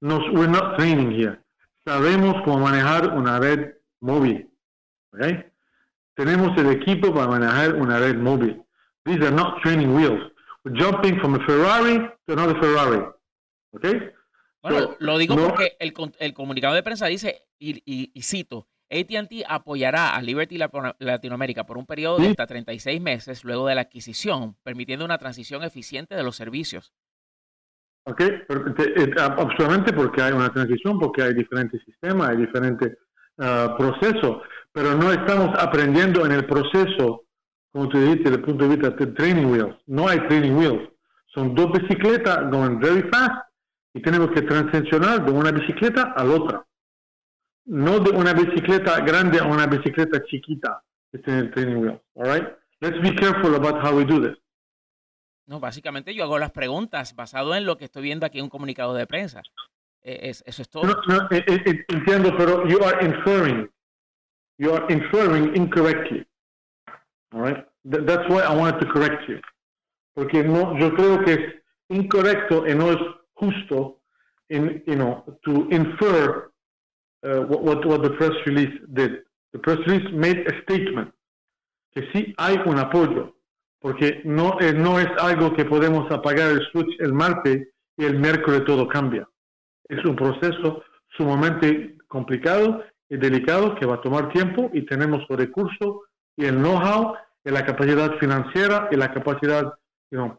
No, 0.00 0.18
we're 0.32 0.46
not 0.46 0.76
training 0.76 1.12
here. 1.12 1.40
Sabemos 1.86 2.42
cómo 2.44 2.60
manejar 2.60 3.16
una 3.16 3.38
red 3.38 3.74
móvil. 4.00 4.50
Okay? 5.14 5.44
Tenemos 6.14 6.56
el 6.58 6.70
equipo 6.70 7.14
para 7.14 7.28
manejar 7.28 7.74
una 7.74 7.98
red 7.98 8.16
móvil. 8.16 8.62
These 9.04 9.22
are 9.22 9.30
not 9.30 9.62
training 9.62 9.94
wheels. 9.94 10.20
We're 10.64 10.74
jumping 10.74 11.18
from 11.20 11.36
a 11.36 11.46
Ferrari 11.46 11.98
to 12.26 12.32
another 12.32 12.58
Ferrari. 12.60 13.06
Okay? 13.74 14.10
Bueno, 14.62 14.96
lo 14.98 15.18
digo 15.18 15.36
porque 15.36 15.76
el, 15.78 15.94
el, 16.18 16.34
comunicado 16.34 16.74
de 16.74 16.82
prensa 16.82 17.06
dice, 17.06 17.44
y, 17.58 17.82
y, 17.84 18.22
cito, 18.22 18.66
ATT 18.90 19.44
apoyará 19.48 20.14
a 20.14 20.22
Liberty 20.22 20.58
Latinoamérica 20.98 21.64
por 21.64 21.78
un 21.78 21.86
periodo 21.86 22.18
de 22.18 22.28
hasta 22.28 22.46
36 22.46 23.00
meses 23.00 23.44
luego 23.44 23.66
de 23.66 23.74
la 23.74 23.82
adquisición, 23.82 24.56
permitiendo 24.62 25.04
una 25.04 25.18
transición 25.18 25.64
eficiente 25.64 26.14
de 26.14 26.22
los 26.22 26.36
servicios. 26.36 26.92
Ok, 28.04 28.20
eh, 28.20 29.10
absolutamente 29.18 29.92
porque 29.92 30.22
hay 30.22 30.32
una 30.32 30.52
transición, 30.52 30.98
porque 31.00 31.22
hay 31.22 31.34
diferentes 31.34 31.82
sistemas, 31.84 32.30
hay 32.30 32.36
diferentes 32.36 32.96
ah, 33.38 33.74
procesos, 33.76 34.42
pero 34.70 34.94
no 34.94 35.10
estamos 35.10 35.58
aprendiendo 35.58 36.24
en 36.24 36.32
el 36.32 36.46
proceso, 36.46 37.24
como 37.72 37.88
tú 37.88 37.98
dijiste, 37.98 38.24
desde 38.24 38.36
el 38.36 38.44
punto 38.44 38.68
de 38.68 38.76
vista 38.76 38.90
de 38.90 39.06
training 39.12 39.46
wheels. 39.46 39.76
No 39.86 40.06
hay 40.06 40.20
training 40.28 40.52
wheels. 40.52 40.88
Son 41.34 41.54
dos 41.54 41.72
bicicletas 41.72 42.48
going 42.50 42.78
very 42.78 43.02
fast 43.10 43.46
y 43.92 44.00
tenemos 44.00 44.30
que 44.30 44.42
transicionar 44.42 45.24
de 45.24 45.32
una 45.32 45.50
bicicleta 45.50 46.12
a 46.16 46.24
la 46.24 46.34
otra. 46.34 46.65
No 47.66 47.98
de 47.98 48.10
una 48.10 48.32
bicicleta 48.32 49.00
grande 49.00 49.38
a 49.40 49.44
una 49.44 49.66
bicicleta 49.66 50.22
chiquita 50.24 50.82
que 51.10 51.18
tiene 51.18 51.40
el 51.40 51.50
training 51.50 51.76
wheels. 51.76 52.00
All 52.14 52.24
right? 52.24 52.46
Let's 52.80 53.00
be 53.00 53.14
careful 53.14 53.54
about 53.54 53.82
how 53.82 53.96
we 53.96 54.04
do 54.04 54.20
this. 54.20 54.36
No, 55.46 55.60
básicamente 55.60 56.14
yo 56.14 56.24
hago 56.24 56.38
las 56.38 56.50
preguntas 56.50 57.14
basado 57.14 57.54
en 57.54 57.64
lo 57.64 57.76
que 57.76 57.84
estoy 57.84 58.02
viendo 58.02 58.26
aquí 58.26 58.38
en 58.38 58.44
un 58.44 58.50
comunicado 58.50 58.94
de 58.94 59.06
prensa. 59.06 59.42
E, 60.02 60.30
es, 60.30 60.42
eso 60.46 60.62
es 60.62 60.68
todo. 60.68 60.84
No, 60.84 60.94
no, 61.06 61.28
eh, 61.30 61.44
eh, 61.46 61.84
entiendo, 61.88 62.36
pero 62.36 62.66
you 62.68 62.82
are 62.84 63.04
inferring. 63.04 63.70
You 64.58 64.74
are 64.74 64.92
inferring 64.92 65.54
incorrectly. 65.56 66.26
All 67.32 67.42
right? 67.42 67.66
that's 67.84 68.28
why 68.28 68.40
I 68.40 68.54
wanted 68.54 68.80
to 68.80 68.92
correct 68.92 69.28
you. 69.28 69.40
Porque 70.14 70.42
no, 70.42 70.76
yo 70.78 70.94
creo 70.94 71.24
que 71.24 71.32
es 71.32 71.54
incorrecto 71.88 72.66
y 72.66 72.74
no 72.74 72.90
es 72.90 72.98
justo 73.34 74.00
in, 74.48 74.82
you 74.86 74.96
know, 74.96 75.24
to 75.44 75.68
infer 75.70 76.50
uh, 77.24 77.42
what, 77.42 77.84
what 77.86 78.02
the 78.02 78.10
press 78.10 78.32
release 78.46 78.74
did. 78.92 79.22
The 79.52 79.58
press 79.58 79.78
release 79.86 80.10
made 80.12 80.46
a 80.46 80.62
statement 80.62 81.12
que 81.92 82.02
sí 82.12 82.34
hay 82.36 82.58
un 82.66 82.78
apoyo 82.78 83.34
porque 83.80 84.20
no, 84.24 84.58
eh, 84.60 84.72
no 84.74 84.98
es 84.98 85.08
algo 85.18 85.54
que 85.54 85.64
podemos 85.64 86.10
apagar 86.10 86.50
el 86.50 86.60
switch 86.70 87.00
el 87.00 87.12
martes 87.12 87.68
y 87.96 88.04
el 88.04 88.18
miércoles 88.18 88.64
todo 88.66 88.86
cambia. 88.88 89.26
Es 89.88 90.04
un 90.04 90.16
proceso 90.16 90.82
sumamente 91.16 91.96
complicado 92.08 92.84
y 93.08 93.16
delicado 93.16 93.74
que 93.76 93.86
va 93.86 93.94
a 93.94 94.00
tomar 94.00 94.30
tiempo 94.30 94.70
y 94.74 94.84
tenemos 94.84 95.24
los 95.28 95.38
recursos 95.38 96.02
y 96.36 96.44
el 96.44 96.56
know-how 96.56 97.14
y 97.44 97.50
la 97.50 97.64
capacidad 97.64 98.18
financiera 98.18 98.88
y 98.90 98.96
la 98.96 99.12
capacidad 99.12 99.72
you 100.10 100.36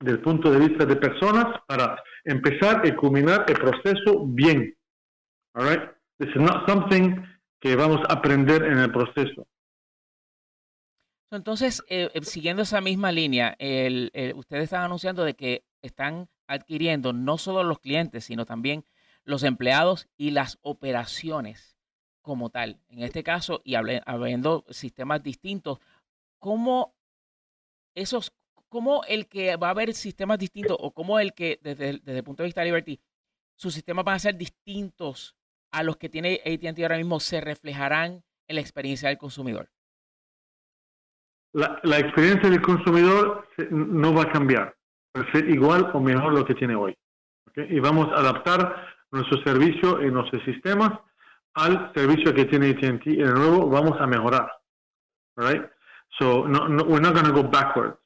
del 0.00 0.20
punto 0.20 0.50
de 0.50 0.58
vista 0.58 0.84
de 0.84 0.96
personas 0.96 1.46
para 1.66 2.02
empezar 2.24 2.84
y 2.84 2.92
culminar 2.92 3.46
el 3.48 3.54
proceso 3.54 4.26
bien. 4.26 4.76
All 5.54 5.68
right? 5.68 5.93
This 6.18 6.28
is 6.30 6.36
not 6.36 6.68
something 6.68 7.16
que 7.60 7.76
vamos 7.76 8.00
a 8.08 8.14
aprender 8.14 8.62
en 8.64 8.78
el 8.78 8.92
proceso. 8.92 9.46
Entonces, 11.30 11.82
eh, 11.88 12.10
eh, 12.14 12.22
siguiendo 12.22 12.62
esa 12.62 12.80
misma 12.80 13.10
línea, 13.10 13.56
ustedes 14.36 14.64
están 14.64 14.84
anunciando 14.84 15.24
de 15.24 15.34
que 15.34 15.64
están 15.82 16.28
adquiriendo 16.46 17.12
no 17.12 17.38
solo 17.38 17.64
los 17.64 17.80
clientes, 17.80 18.24
sino 18.24 18.44
también 18.44 18.84
los 19.24 19.42
empleados 19.42 20.08
y 20.16 20.30
las 20.30 20.58
operaciones 20.62 21.76
como 22.22 22.50
tal. 22.50 22.80
En 22.88 23.02
este 23.02 23.22
caso, 23.22 23.60
y 23.64 23.74
habiendo 23.74 24.64
sistemas 24.70 25.22
distintos, 25.22 25.78
¿cómo 26.38 26.94
esos, 27.94 28.32
cómo 28.68 29.04
el 29.04 29.28
que 29.28 29.56
va 29.56 29.68
a 29.68 29.70
haber 29.70 29.94
sistemas 29.94 30.38
distintos 30.38 30.76
o 30.80 30.92
cómo 30.92 31.18
el 31.18 31.34
que 31.34 31.58
desde, 31.62 31.98
desde 31.98 32.18
el 32.18 32.24
punto 32.24 32.42
de 32.42 32.48
vista 32.48 32.60
de 32.60 32.66
Liberty, 32.66 33.00
sus 33.56 33.74
sistemas 33.74 34.04
van 34.04 34.16
a 34.16 34.20
ser 34.20 34.36
distintos 34.36 35.36
a 35.74 35.82
los 35.82 35.96
que 35.96 36.08
tiene 36.08 36.40
ATT 36.44 36.80
ahora 36.82 36.96
mismo, 36.96 37.20
se 37.20 37.40
reflejarán 37.40 38.22
en 38.48 38.56
la 38.56 38.60
experiencia 38.60 39.08
del 39.08 39.18
consumidor? 39.18 39.68
la, 41.54 41.98
experiencia 41.98 42.50
del 42.50 42.60
consumidor 42.60 43.46
no 43.70 44.12
va 44.12 44.22
a 44.22 44.32
cambiar, 44.32 44.74
va 45.16 45.22
a 45.22 45.32
ser 45.32 45.48
igual 45.48 45.90
o 45.94 46.00
mejor 46.00 46.34
lo 46.34 46.44
que 46.44 46.54
tiene 46.54 46.74
hoy. 46.74 46.96
Y 47.56 47.78
vamos 47.78 48.08
a 48.12 48.16
adaptar 48.16 48.88
nuestro 49.12 49.40
servicio 49.44 50.02
y 50.02 50.10
nuestros 50.10 50.42
sistemas 50.42 50.90
al 51.54 51.92
servicio 51.94 52.34
que 52.34 52.46
tiene 52.46 52.70
AT&T 52.70 53.02
y 53.04 53.16
de 53.16 53.32
nuevo 53.32 53.68
vamos 53.68 54.00
a 54.00 54.06
mejorar. 54.06 54.50
Right? 55.36 55.62
So, 56.18 56.42
we're 56.42 57.00
not 57.00 57.14
going 57.14 57.26
to 57.26 57.32
go 57.32 57.44
backwards. 57.44 57.98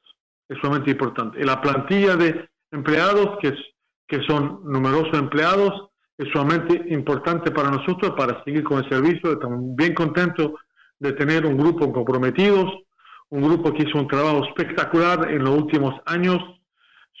Es 0.47 0.57
sumamente 0.59 0.91
importante. 0.91 1.39
Y 1.39 1.43
la 1.43 1.61
plantilla 1.61 2.15
de 2.15 2.47
empleados, 2.71 3.37
que, 3.39 3.53
que 4.07 4.21
son 4.27 4.61
numerosos 4.63 5.13
empleados, 5.13 5.88
es 6.19 6.27
sumamente 6.33 6.93
importante 6.93 7.49
para 7.49 7.71
nosotros 7.71 8.11
para 8.17 8.43
seguir 8.43 8.63
con 8.65 8.83
el 8.83 8.89
servicio. 8.89 9.31
Estamos 9.31 9.73
bien 9.73 9.93
contentos 9.93 10.51
de 10.99 11.13
tener 11.13 11.45
un 11.45 11.57
grupo 11.57 11.93
comprometidos, 11.93 12.69
un 13.29 13.41
grupo 13.41 13.71
que 13.71 13.83
hizo 13.83 13.97
un 13.97 14.07
trabajo 14.07 14.43
espectacular 14.43 15.31
en 15.31 15.45
los 15.45 15.57
últimos 15.57 15.95
años. 16.05 16.39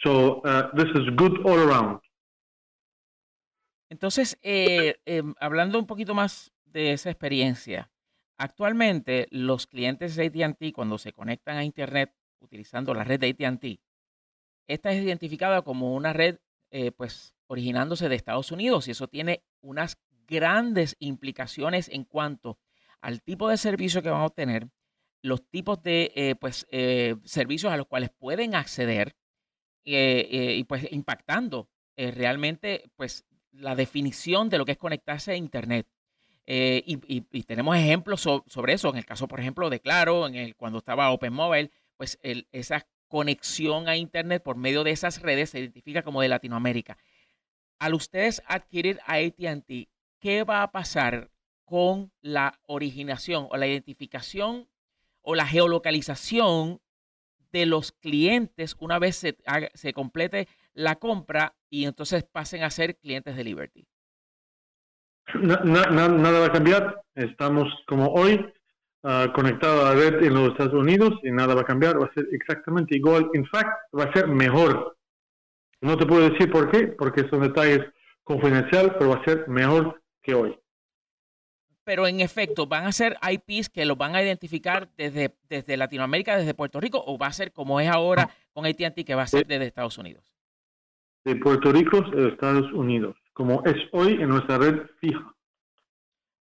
So, 0.03 0.41
uh, 0.43 0.75
this 0.75 0.89
is 0.95 1.15
good 1.15 1.39
all 1.45 1.59
around. 1.59 2.01
Entonces, 3.89 4.37
eh, 4.41 4.97
em, 5.05 5.33
hablando 5.39 5.79
un 5.79 5.87
poquito 5.87 6.13
más 6.13 6.51
de 6.65 6.91
esa 6.91 7.09
experiencia, 7.09 7.89
actualmente 8.37 9.27
los 9.31 9.65
clientes 9.65 10.17
de 10.17 10.25
ATT, 10.25 10.73
cuando 10.73 10.97
se 10.97 11.13
conectan 11.13 11.55
a 11.55 11.63
Internet 11.63 12.13
utilizando 12.41 12.93
la 12.93 13.05
red 13.05 13.19
de 13.21 13.29
ATT, 13.29 13.79
esta 14.67 14.91
es 14.91 15.01
identificada 15.01 15.61
como 15.61 15.95
una 15.95 16.11
red, 16.11 16.39
eh, 16.69 16.91
pues, 16.91 17.33
originándose 17.49 18.09
de 18.09 18.15
Estados 18.15 18.51
Unidos 18.51 18.87
y 18.87 18.91
eso 18.91 19.07
tiene 19.07 19.43
unas 19.61 19.97
grandes 20.27 20.95
implicaciones 20.99 21.89
en 21.89 22.03
cuanto 22.03 22.59
al 23.01 23.21
tipo 23.21 23.49
de 23.49 23.57
servicio 23.57 24.01
que 24.03 24.09
van 24.09 24.21
a 24.21 24.25
obtener, 24.25 24.69
los 25.21 25.49
tipos 25.49 25.81
de 25.81 26.11
eh, 26.15 26.35
pues, 26.39 26.67
eh, 26.69 27.15
servicios 27.23 27.73
a 27.73 27.77
los 27.77 27.87
cuales 27.87 28.11
pueden 28.11 28.55
acceder 28.55 29.15
eh, 29.83 30.55
y 30.57 30.63
pues 30.65 30.87
impactando 30.91 31.69
realmente 31.97 32.89
pues, 32.95 33.25
la 33.51 33.75
definición 33.75 34.49
de 34.49 34.57
lo 34.57 34.65
que 34.65 34.73
es 34.73 34.77
conectarse 34.77 35.31
a 35.31 35.35
Internet. 35.35 35.87
Y, 36.45 37.43
tenemos 37.43 37.75
ejemplos 37.75 38.21
sobre 38.21 38.73
eso, 38.73 38.89
en 38.89 38.97
el 38.97 39.05
caso, 39.05 39.27
por 39.27 39.39
ejemplo, 39.39 39.69
de 39.69 39.81
Claro, 39.81 40.25
en 40.25 40.35
el, 40.35 40.55
cuando 40.55 40.79
estaba 40.79 41.11
Open 41.11 41.33
Mobile, 41.33 41.71
pues 41.97 42.17
esa 42.23 42.87
conexión 43.09 43.89
a 43.89 43.97
Internet 43.97 44.41
por 44.41 44.55
medio 44.55 44.83
de 44.83 44.91
esas 44.91 45.21
redes 45.21 45.49
se 45.49 45.59
identifica 45.59 46.03
como 46.03 46.21
de 46.21 46.29
Latinoamérica. 46.29 46.97
Al 47.79 47.93
ustedes 47.93 48.43
adquirir 48.45 48.99
a 49.05 49.15
ATT, 49.15 49.89
¿qué 50.19 50.43
va 50.43 50.63
a 50.63 50.71
pasar 50.71 51.31
con 51.65 52.11
la 52.21 52.59
originación 52.67 53.47
o 53.49 53.57
la 53.57 53.67
identificación 53.67 54.67
o 55.21 55.35
la 55.35 55.45
geolocalización 55.45 56.81
de 57.51 57.65
los 57.65 57.91
clientes 57.93 58.75
una 58.79 58.99
vez 58.99 59.15
se, 59.15 59.37
se 59.73 59.93
complete 59.93 60.47
la 60.73 60.97
compra 60.97 61.55
y 61.69 61.85
entonces 61.85 62.23
pasen 62.23 62.63
a 62.63 62.69
ser 62.69 62.97
clientes 62.97 63.35
de 63.35 63.43
Liberty? 63.43 63.87
nada 65.33 66.39
va 66.39 66.45
a 66.45 66.51
cambiar. 66.51 67.01
Estamos 67.15 67.67
como 67.87 68.07
hoy 68.07 68.45
ah, 69.03 69.31
conectados 69.33 69.83
a 69.83 69.93
la 69.93 69.95
red 69.95 70.23
en 70.23 70.33
los 70.33 70.49
Estados 70.49 70.73
Unidos 70.73 71.13
y 71.23 71.31
nada 71.31 71.55
va 71.55 71.61
a 71.61 71.65
cambiar. 71.65 72.01
Va 72.01 72.05
a 72.05 72.13
ser 72.13 72.27
exactamente 72.31 72.97
igual. 72.97 73.29
En 73.33 73.45
fact, 73.45 73.69
va 73.97 74.05
a 74.05 74.13
ser 74.13 74.27
mejor. 74.27 74.97
No 75.81 75.97
te 75.97 76.05
puedo 76.05 76.29
decir 76.29 76.51
por 76.51 76.69
qué, 76.71 76.87
porque 76.87 77.27
son 77.29 77.41
detalles 77.41 77.85
confidenciales, 78.23 78.93
pero 78.97 79.11
va 79.11 79.17
a 79.17 79.23
ser 79.23 79.47
mejor 79.47 80.01
que 80.21 80.33
hoy 80.33 80.59
pero 81.89 82.05
en 82.05 82.19
efecto, 82.19 82.67
¿van 82.67 82.85
a 82.85 82.91
ser 82.91 83.17
IPs 83.19 83.67
que 83.67 83.83
los 83.83 83.97
van 83.97 84.13
a 84.13 84.21
identificar 84.21 84.89
desde, 84.95 85.33
desde 85.49 85.75
Latinoamérica, 85.75 86.37
desde 86.37 86.53
Puerto 86.53 86.79
Rico, 86.79 87.03
o 87.03 87.17
va 87.17 87.25
a 87.25 87.33
ser 87.33 87.51
como 87.51 87.79
es 87.79 87.89
ahora 87.89 88.29
con 88.53 88.67
ATT, 88.67 89.03
que 89.03 89.15
va 89.15 89.23
a 89.23 89.27
ser 89.27 89.47
desde 89.47 89.65
Estados 89.65 89.97
Unidos? 89.97 90.31
De 91.25 91.35
Puerto 91.37 91.71
Rico, 91.71 92.01
de 92.01 92.27
Estados 92.27 92.71
Unidos, 92.73 93.15
como 93.33 93.63
es 93.65 93.75
hoy 93.91 94.13
en 94.21 94.29
nuestra 94.29 94.59
red 94.59 94.81
fija. 94.99 95.33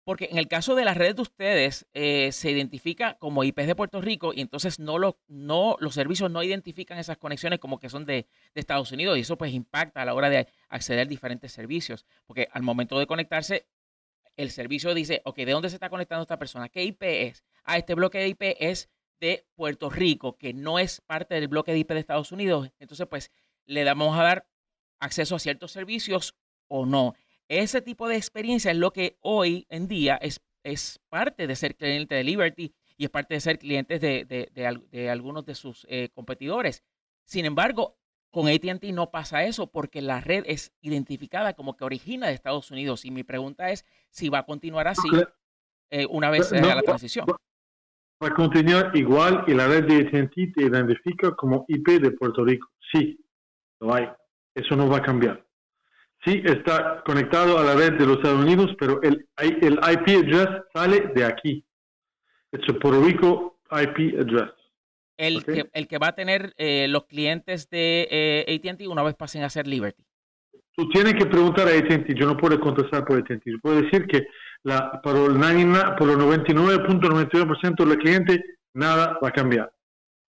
Porque 0.08 0.30
en 0.32 0.38
el 0.38 0.48
caso 0.48 0.74
de 0.74 0.86
la 0.86 0.94
red 0.94 1.18
de 1.18 1.22
ustedes, 1.22 1.86
eh, 1.94 2.32
se 2.32 2.50
identifica 2.50 3.18
como 3.20 3.44
IPs 3.44 3.68
de 3.68 3.76
Puerto 3.76 4.00
Rico 4.00 4.32
y 4.34 4.40
entonces 4.40 4.80
no, 4.80 4.98
lo, 4.98 5.20
no 5.28 5.76
los 5.82 5.96
servicios 5.96 6.32
no 6.32 6.42
identifican 6.44 6.98
esas 6.98 7.18
conexiones 7.18 7.60
como 7.60 7.78
que 7.78 7.90
son 7.90 8.06
de, 8.06 8.26
de, 8.56 8.62
Estados 8.62 8.94
Unidos 8.94 9.18
y 9.18 9.22
eso 9.22 9.38
pues 9.38 9.54
impacta 9.54 10.04
a 10.04 10.06
la 10.06 10.14
hora 10.14 10.30
de 10.30 10.48
acceder 10.70 11.02
a 11.02 11.10
diferentes 11.10 11.52
servicios. 11.52 12.06
Porque 12.26 12.48
al 12.54 12.64
momento 12.64 12.98
de 12.98 13.06
conectarse, 13.06 13.68
el 14.38 14.50
servicio 14.50 14.94
dice, 14.94 15.22
ok, 15.26 15.40
¿de 15.40 15.52
dónde 15.52 15.68
se 15.68 15.76
está 15.76 15.90
conectando 15.90 16.22
esta 16.22 16.40
persona? 16.40 16.70
¿Qué 16.70 16.86
IP 16.86 17.04
es? 17.04 17.44
Ah, 17.66 17.78
este 17.78 17.94
bloque 17.94 18.20
de 18.20 18.30
IP 18.30 18.56
es 18.62 18.90
de 19.20 19.46
Puerto 19.56 19.90
Rico, 19.90 20.38
que 20.38 20.54
no 20.54 20.80
es 20.80 21.02
parte 21.02 21.36
del 21.36 21.50
bloque 21.50 21.74
de 21.74 21.80
IP 21.80 21.90
de 21.90 22.00
Estados 22.00 22.32
Unidos, 22.32 22.72
entonces 22.80 23.08
pues 23.08 23.30
le 23.66 23.84
vamos 23.84 24.18
a 24.18 24.24
dar 24.24 24.48
acceso 25.02 25.36
a 25.36 25.40
ciertos 25.40 25.74
servicios 25.74 26.34
o 26.70 26.86
no. 26.86 27.14
Ese 27.50 27.82
tipo 27.82 28.08
de 28.08 28.18
experiencia 28.18 28.72
es 28.72 28.78
lo 28.78 28.92
que 28.92 29.18
hoy 29.22 29.66
en 29.70 29.88
día 29.88 30.16
es, 30.16 30.42
es 30.64 31.00
parte 31.10 31.48
de 31.48 31.56
ser 31.56 31.76
cliente 31.76 32.16
de 32.16 32.24
Liberty 32.24 32.74
y 32.98 33.06
es 33.06 33.10
parte 33.10 33.36
de 33.36 33.40
ser 33.40 33.60
clientes 33.60 34.02
de, 34.02 35.10
algunos 35.10 35.46
de 35.46 35.56
sus 35.56 35.86
eh, 35.90 36.10
competidores. 36.14 36.84
Sin 37.26 37.46
embargo, 37.46 37.98
con 38.32 38.48
ATT 38.48 38.84
no 38.94 39.12
pasa 39.12 39.44
eso 39.44 39.68
porque 39.68 40.02
la 40.02 40.20
red 40.20 40.44
es 40.48 40.74
identificada 40.82 41.54
como 41.54 41.78
que 41.78 41.86
origina 41.86 42.28
de 42.28 42.34
Estados 42.34 42.70
Unidos. 42.72 43.06
Y 43.06 43.12
mi 43.12 43.24
pregunta 43.24 43.70
es 43.70 43.86
si 44.10 44.30
va 44.30 44.40
a 44.40 44.46
continuar 44.46 44.88
así 44.88 45.08
eh, 45.90 46.06
una 46.10 46.30
vez 46.30 46.52
haga 46.52 46.76
la 46.76 46.82
transición. 46.82 47.26
Va 47.30 48.28
a 48.28 48.34
continuar 48.34 48.92
igual 48.96 49.46
y 49.48 49.54
la 49.54 49.68
red 49.68 49.86
de 49.86 50.20
ATT 50.20 50.34
te 50.56 50.64
identifica 50.64 51.36
como 51.36 51.66
IP 51.68 52.02
de 52.02 52.12
Puerto 52.12 52.44
Rico. 52.44 52.68
Sí, 52.92 53.24
lo 53.80 53.94
hay. 53.94 54.10
Eso 54.56 54.76
no 54.76 54.90
va 54.90 54.98
a 54.98 55.02
cambiar. 55.02 55.47
Sí, 56.28 56.44
está 56.44 57.02
conectado 57.06 57.58
a 57.58 57.64
la 57.64 57.74
red 57.74 57.94
de 57.94 58.06
los 58.06 58.18
Estados 58.18 58.44
Unidos, 58.44 58.76
pero 58.78 59.02
el, 59.02 59.26
el 59.38 59.76
IP 59.76 60.10
address 60.10 60.50
sale 60.74 61.08
de 61.16 61.24
aquí. 61.24 61.64
Es 62.52 62.60
el 62.68 62.78
Puerto 62.80 63.02
Rico 63.02 63.62
IP 63.72 64.20
address. 64.20 64.52
El, 65.16 65.46
que, 65.46 65.70
el 65.72 65.88
que 65.88 65.98
va 65.98 66.08
a 66.08 66.16
tener 66.16 66.54
eh, 66.58 66.90
los 66.90 67.06
clientes 67.06 67.70
de 67.70 68.10
eh, 68.12 68.62
ATT 68.62 68.82
una 68.88 69.04
vez 69.04 69.16
pasen 69.16 69.44
a 69.44 69.50
ser 69.50 69.68
Liberty. 69.68 70.04
Tú 70.76 70.90
tienes 70.90 71.14
que 71.14 71.28
preguntar 71.28 71.70
a 71.70 71.72
ATT, 71.72 72.14
yo 72.14 72.26
no 72.26 72.36
puedo 72.36 72.60
contestar 72.60 73.06
por 73.06 73.20
ATT. 73.20 73.44
Yo 73.46 73.60
puedo 73.62 73.82
decir 73.82 74.06
que 74.06 74.28
la, 74.64 75.02
por 75.02 75.16
el, 75.16 75.38
99.99% 75.38 77.76
de 77.78 77.86
los 77.86 77.98
clientes 77.98 78.42
nada 78.74 79.18
va 79.24 79.30
a 79.30 79.32
cambiar. 79.32 79.72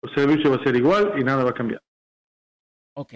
El 0.01 0.13
servicio 0.13 0.49
va 0.49 0.57
a 0.57 0.63
ser 0.63 0.75
igual 0.75 1.13
y 1.17 1.23
nada 1.23 1.45
va 1.45 1.51
a 1.51 1.53
cambiar. 1.53 1.81
Ok, 2.95 3.13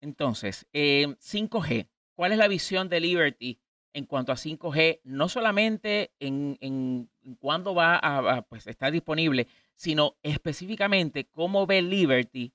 entonces, 0.00 0.68
5G. 0.72 1.88
¿Cuál 2.20 2.32
es 2.32 2.38
la 2.38 2.48
visión 2.48 2.90
de 2.90 3.00
Liberty 3.00 3.58
en 3.94 4.04
cuanto 4.04 4.30
a 4.30 4.36
5G? 4.36 5.00
No 5.04 5.30
solamente 5.30 6.12
en, 6.20 6.58
en, 6.60 7.08
cuándo 7.38 7.74
va 7.74 7.96
a, 7.96 8.42
pues, 8.42 8.66
estar 8.66 8.92
disponible, 8.92 9.46
sino 9.74 10.18
específicamente 10.22 11.30
cómo 11.30 11.66
ve 11.66 11.80
Liberty 11.80 12.52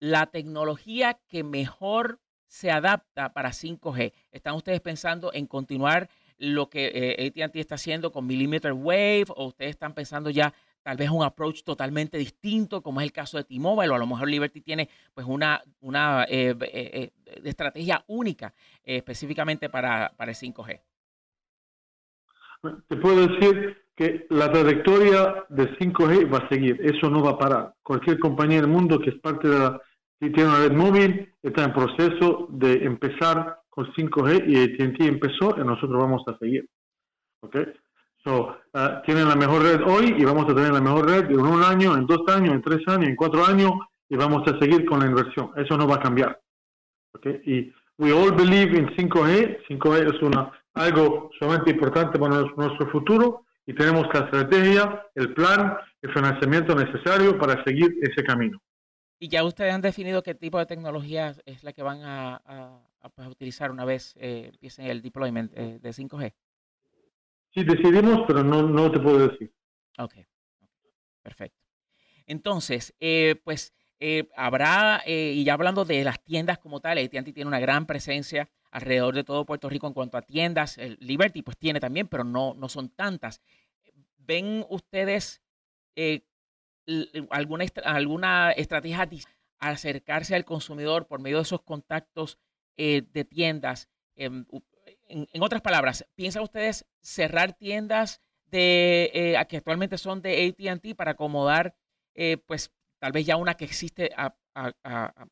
la 0.00 0.26
tecnología 0.26 1.20
que 1.28 1.44
mejor 1.44 2.20
se 2.48 2.72
adapta 2.72 3.32
para 3.32 3.50
5G. 3.50 4.12
¿Están 4.32 4.56
ustedes 4.56 4.80
pensando 4.80 5.32
en 5.32 5.46
continuar 5.46 6.10
lo 6.36 6.68
que 6.68 6.90
eh, 6.92 7.44
ATT 7.44 7.54
está 7.54 7.76
haciendo 7.76 8.10
con 8.10 8.26
Millimeter 8.26 8.72
Wave 8.72 9.26
o 9.36 9.46
ustedes 9.46 9.70
están 9.70 9.94
pensando 9.94 10.30
ya 10.30 10.52
tal 10.82 10.96
vez 10.96 11.10
un 11.10 11.22
approach 11.22 11.62
totalmente 11.62 12.18
distinto, 12.18 12.82
como 12.82 13.00
es 13.00 13.06
el 13.06 13.12
caso 13.12 13.36
de 13.36 13.44
T-Mobile, 13.44 13.90
o 13.90 13.94
a 13.94 13.98
lo 13.98 14.06
mejor 14.06 14.28
Liberty 14.28 14.60
tiene 14.60 14.88
pues 15.14 15.26
una, 15.26 15.62
una 15.80 16.24
eh, 16.28 16.54
eh, 16.60 17.10
estrategia 17.44 18.04
única 18.06 18.54
específicamente 18.84 19.68
para, 19.68 20.12
para 20.16 20.30
el 20.30 20.36
5G? 20.36 20.80
Te 22.88 22.96
puedo 22.96 23.26
decir 23.26 23.76
que 23.94 24.26
la 24.30 24.50
trayectoria 24.50 25.44
de 25.48 25.76
5G 25.76 26.32
va 26.32 26.38
a 26.38 26.48
seguir, 26.48 26.80
eso 26.82 27.10
no 27.10 27.22
va 27.22 27.32
a 27.32 27.38
parar. 27.38 27.74
Cualquier 27.82 28.18
compañía 28.18 28.60
del 28.60 28.70
mundo 28.70 29.00
que 29.00 29.10
es 29.10 29.18
parte 29.18 29.48
de 29.48 29.58
la, 29.58 29.80
tiene 30.18 30.44
una 30.44 30.58
red 30.58 30.72
móvil, 30.72 31.34
está 31.42 31.64
en 31.64 31.72
proceso 31.72 32.46
de 32.50 32.84
empezar 32.84 33.60
con 33.68 33.86
5G 33.92 34.44
y 34.48 34.84
AT&T 34.84 35.04
empezó 35.06 35.54
y 35.56 35.64
nosotros 35.64 36.02
vamos 36.02 36.22
a 36.26 36.36
seguir. 36.38 36.68
¿Ok? 37.40 37.56
So, 38.24 38.56
uh, 38.74 39.02
tienen 39.04 39.28
la 39.28 39.36
mejor 39.36 39.62
red 39.62 39.80
hoy 39.86 40.14
y 40.18 40.24
vamos 40.24 40.44
a 40.44 40.54
tener 40.54 40.72
la 40.72 40.80
mejor 40.80 41.08
red 41.08 41.30
en 41.30 41.40
un 41.40 41.62
año, 41.62 41.94
en 41.96 42.06
dos 42.06 42.22
años, 42.28 42.54
en 42.54 42.62
tres 42.62 42.80
años, 42.86 43.08
en 43.08 43.16
cuatro 43.16 43.44
años 43.44 43.72
y 44.08 44.16
vamos 44.16 44.42
a 44.46 44.58
seguir 44.58 44.84
con 44.86 45.00
la 45.00 45.06
inversión. 45.06 45.52
Eso 45.56 45.76
no 45.76 45.86
va 45.86 45.96
a 45.96 46.00
cambiar. 46.00 46.40
¿Ok? 47.14 47.26
Y 47.44 47.72
we 47.98 48.12
all 48.12 48.32
believe 48.32 48.76
in 48.76 48.88
5G. 48.96 49.66
5G 49.68 50.14
es 50.14 50.22
una, 50.22 50.50
algo 50.74 51.30
sumamente 51.38 51.70
importante 51.70 52.18
para 52.18 52.42
nuestro 52.56 52.90
futuro 52.90 53.44
y 53.66 53.74
tenemos 53.74 54.06
la 54.12 54.20
estrategia, 54.20 55.06
el 55.14 55.34
plan, 55.34 55.76
el 56.02 56.12
financiamiento 56.12 56.74
necesario 56.74 57.38
para 57.38 57.62
seguir 57.64 57.94
ese 58.02 58.24
camino. 58.24 58.60
Y 59.20 59.28
ya 59.28 59.44
ustedes 59.44 59.74
han 59.74 59.80
definido 59.80 60.22
qué 60.22 60.34
tipo 60.34 60.58
de 60.58 60.66
tecnología 60.66 61.34
es 61.44 61.64
la 61.64 61.72
que 61.72 61.82
van 61.82 62.00
a, 62.02 62.40
pues, 63.14 63.28
utilizar 63.28 63.70
una 63.70 63.84
vez 63.84 64.14
eh, 64.18 64.50
empiecen 64.52 64.86
el 64.86 65.02
deployment 65.02 65.52
eh, 65.56 65.78
de 65.80 65.90
5G. 65.90 66.32
Decidimos, 67.64 68.24
pero 68.26 68.42
no, 68.42 68.62
no 68.62 68.90
te 68.90 68.98
puedo 68.98 69.28
decir. 69.28 69.52
Ok, 69.98 70.14
perfecto. 71.22 71.58
Entonces, 72.26 72.94
eh, 73.00 73.40
pues 73.44 73.74
habrá, 74.36 75.02
y 75.06 75.42
ya 75.42 75.54
hablando 75.54 75.84
de 75.84 76.04
las 76.04 76.22
tiendas 76.22 76.58
como 76.58 76.80
tal, 76.80 76.98
AT&T 76.98 77.32
tiene 77.32 77.48
una 77.48 77.58
gran 77.58 77.86
presencia 77.86 78.48
alrededor 78.70 79.14
de 79.14 79.24
todo 79.24 79.44
Puerto 79.44 79.68
Rico 79.68 79.86
en 79.86 79.94
cuanto 79.94 80.16
a 80.18 80.22
tiendas. 80.22 80.78
Liberty 81.00 81.42
pues 81.42 81.56
tiene 81.56 81.80
también, 81.80 82.06
pero 82.06 82.22
no, 82.22 82.54
no 82.54 82.68
son 82.68 82.90
tantas. 82.90 83.40
¿Ven 84.18 84.64
ustedes 84.68 85.42
alguna, 87.30 87.64
alguna 87.84 88.52
estrategia 88.52 89.08
acercarse 89.58 90.34
al 90.34 90.44
consumidor 90.44 91.06
por 91.06 91.20
medio 91.20 91.36
de 91.38 91.42
esos 91.42 91.62
contactos 91.62 92.38
eh, 92.76 93.02
de 93.12 93.24
tiendas? 93.24 93.88
En, 95.08 95.42
otras 95.42 95.62
palabras, 95.62 96.06
¿piensan 96.14 96.42
ustedes 96.42 96.86
cerrar 97.00 97.54
tiendas 97.54 98.20
de 98.50 99.10
eh, 99.14 99.46
que 99.48 99.56
actualmente 99.56 99.98
son 99.98 100.20
de 100.22 100.54
ATT 100.58 100.96
para 100.96 101.12
acomodar, 101.12 101.74
eh, 102.14 102.36
pues 102.46 102.72
tal 102.98 103.12
vez 103.12 103.26
ya 103.26 103.36
una 103.36 103.54
que 103.54 103.64
existe 103.64 104.10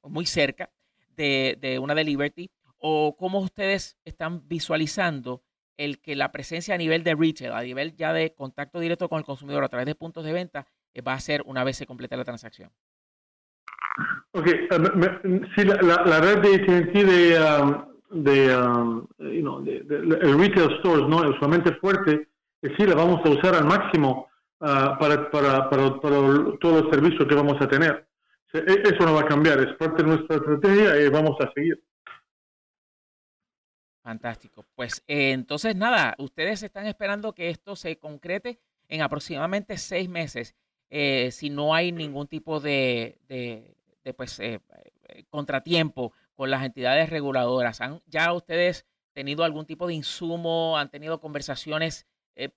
muy 0.03 0.27
cerca 0.27 0.71
de, 1.11 1.79
una 1.81 1.95
de 1.95 2.05
Liberty? 2.05 2.51
¿O 2.79 3.17
cómo 3.17 3.41
ustedes 3.41 3.97
están 4.05 4.47
visualizando 4.49 5.43
el 5.77 6.01
que 6.01 6.17
la 6.17 6.33
presencia 6.33 6.75
a 6.75 6.79
nivel 6.79 7.05
de 7.05 7.15
retail, 7.15 7.53
a 7.53 7.63
nivel 7.63 7.95
ya 7.97 8.13
de 8.13 8.35
contacto 8.35 8.81
directo 8.81 9.09
con 9.09 9.19
el 9.19 9.25
consumidor 9.25 9.63
a 9.65 9.69
través 9.69 9.87
de 9.87 9.95
puntos 9.95 10.25
de 10.25 10.33
venta, 10.33 10.67
eh, 10.95 11.03
va 11.03 11.13
a 11.13 11.21
ser 11.21 11.43
una 11.45 11.65
vez 11.65 11.77
se 11.77 11.87
complete 11.87 12.17
la 12.17 12.25
transacción? 12.25 12.71
Ok, 14.33 14.47
si 15.55 15.65
la, 15.65 16.21
red 16.21 16.39
de 16.41 16.55
AT&T 16.55 17.05
de, 17.05 17.41
um, 17.41 17.96
de, 18.23 18.57
um, 18.57 19.07
you 19.19 19.43
know, 19.43 19.61
de, 19.63 19.79
el 19.79 20.39
retail 20.39 20.79
stores 20.79 21.09
no 21.09 21.25
es 21.25 21.37
sumamente 21.37 21.73
fuerte, 21.77 22.29
eh, 22.63 22.75
sí 22.77 22.87
la 22.87 22.95
vamos 22.95 23.25
a 23.25 23.31
usar 23.31 23.55
al 23.55 23.65
máximo 23.65 24.29
uh, 24.61 24.99
para, 24.99 25.31
para, 25.31 25.71
para, 25.71 26.01
para 26.01 26.17
todo 26.61 26.79
el 26.79 26.91
servicio 26.91 27.27
que 27.27 27.35
vamos 27.35 27.61
a 27.61 27.69
tener. 27.69 28.07
E, 28.53 28.83
eso 28.85 29.05
no 29.05 29.15
va 29.15 29.21
a 29.23 29.27
cambiar, 29.27 29.61
es 29.61 29.75
parte 29.77 30.03
de 30.03 30.09
nuestra 30.09 30.37
estrategia 30.37 31.01
y 31.01 31.09
vamos 31.09 31.37
a 31.41 31.53
seguir. 31.53 31.83
Fantástico. 34.03 34.65
Pues 34.75 35.03
entonces 35.09 35.75
nada, 35.75 36.15
ustedes 36.19 36.63
están 36.63 36.87
esperando 36.87 37.33
que 37.33 37.51
esto 37.51 37.75
se 37.75 37.99
concrete 37.99 38.61
en 38.89 39.03
aproximadamente 39.03 39.77
seis 39.77 40.09
meses. 40.09 40.55
Eh, 40.91 41.31
si 41.33 41.51
no 41.51 41.75
hay 41.75 41.91
ningún 41.91 42.29
tipo 42.29 42.61
de, 42.61 43.19
pues, 44.17 44.39
eh, 44.39 44.61
eh, 45.09 45.25
contratiempo 45.29 46.13
con 46.37 46.51
las 46.51 46.65
entidades 46.65 47.11
reguladoras. 47.11 47.81
¿Han 47.81 48.01
ya 48.07 48.33
ustedes 48.33 48.87
tenido 49.13 49.43
algún 49.43 49.67
tipo 49.67 49.89
de 49.89 49.95
insumo? 49.95 50.79
¿Han 50.79 50.91
tenido 50.91 51.19
conversaciones 51.21 52.07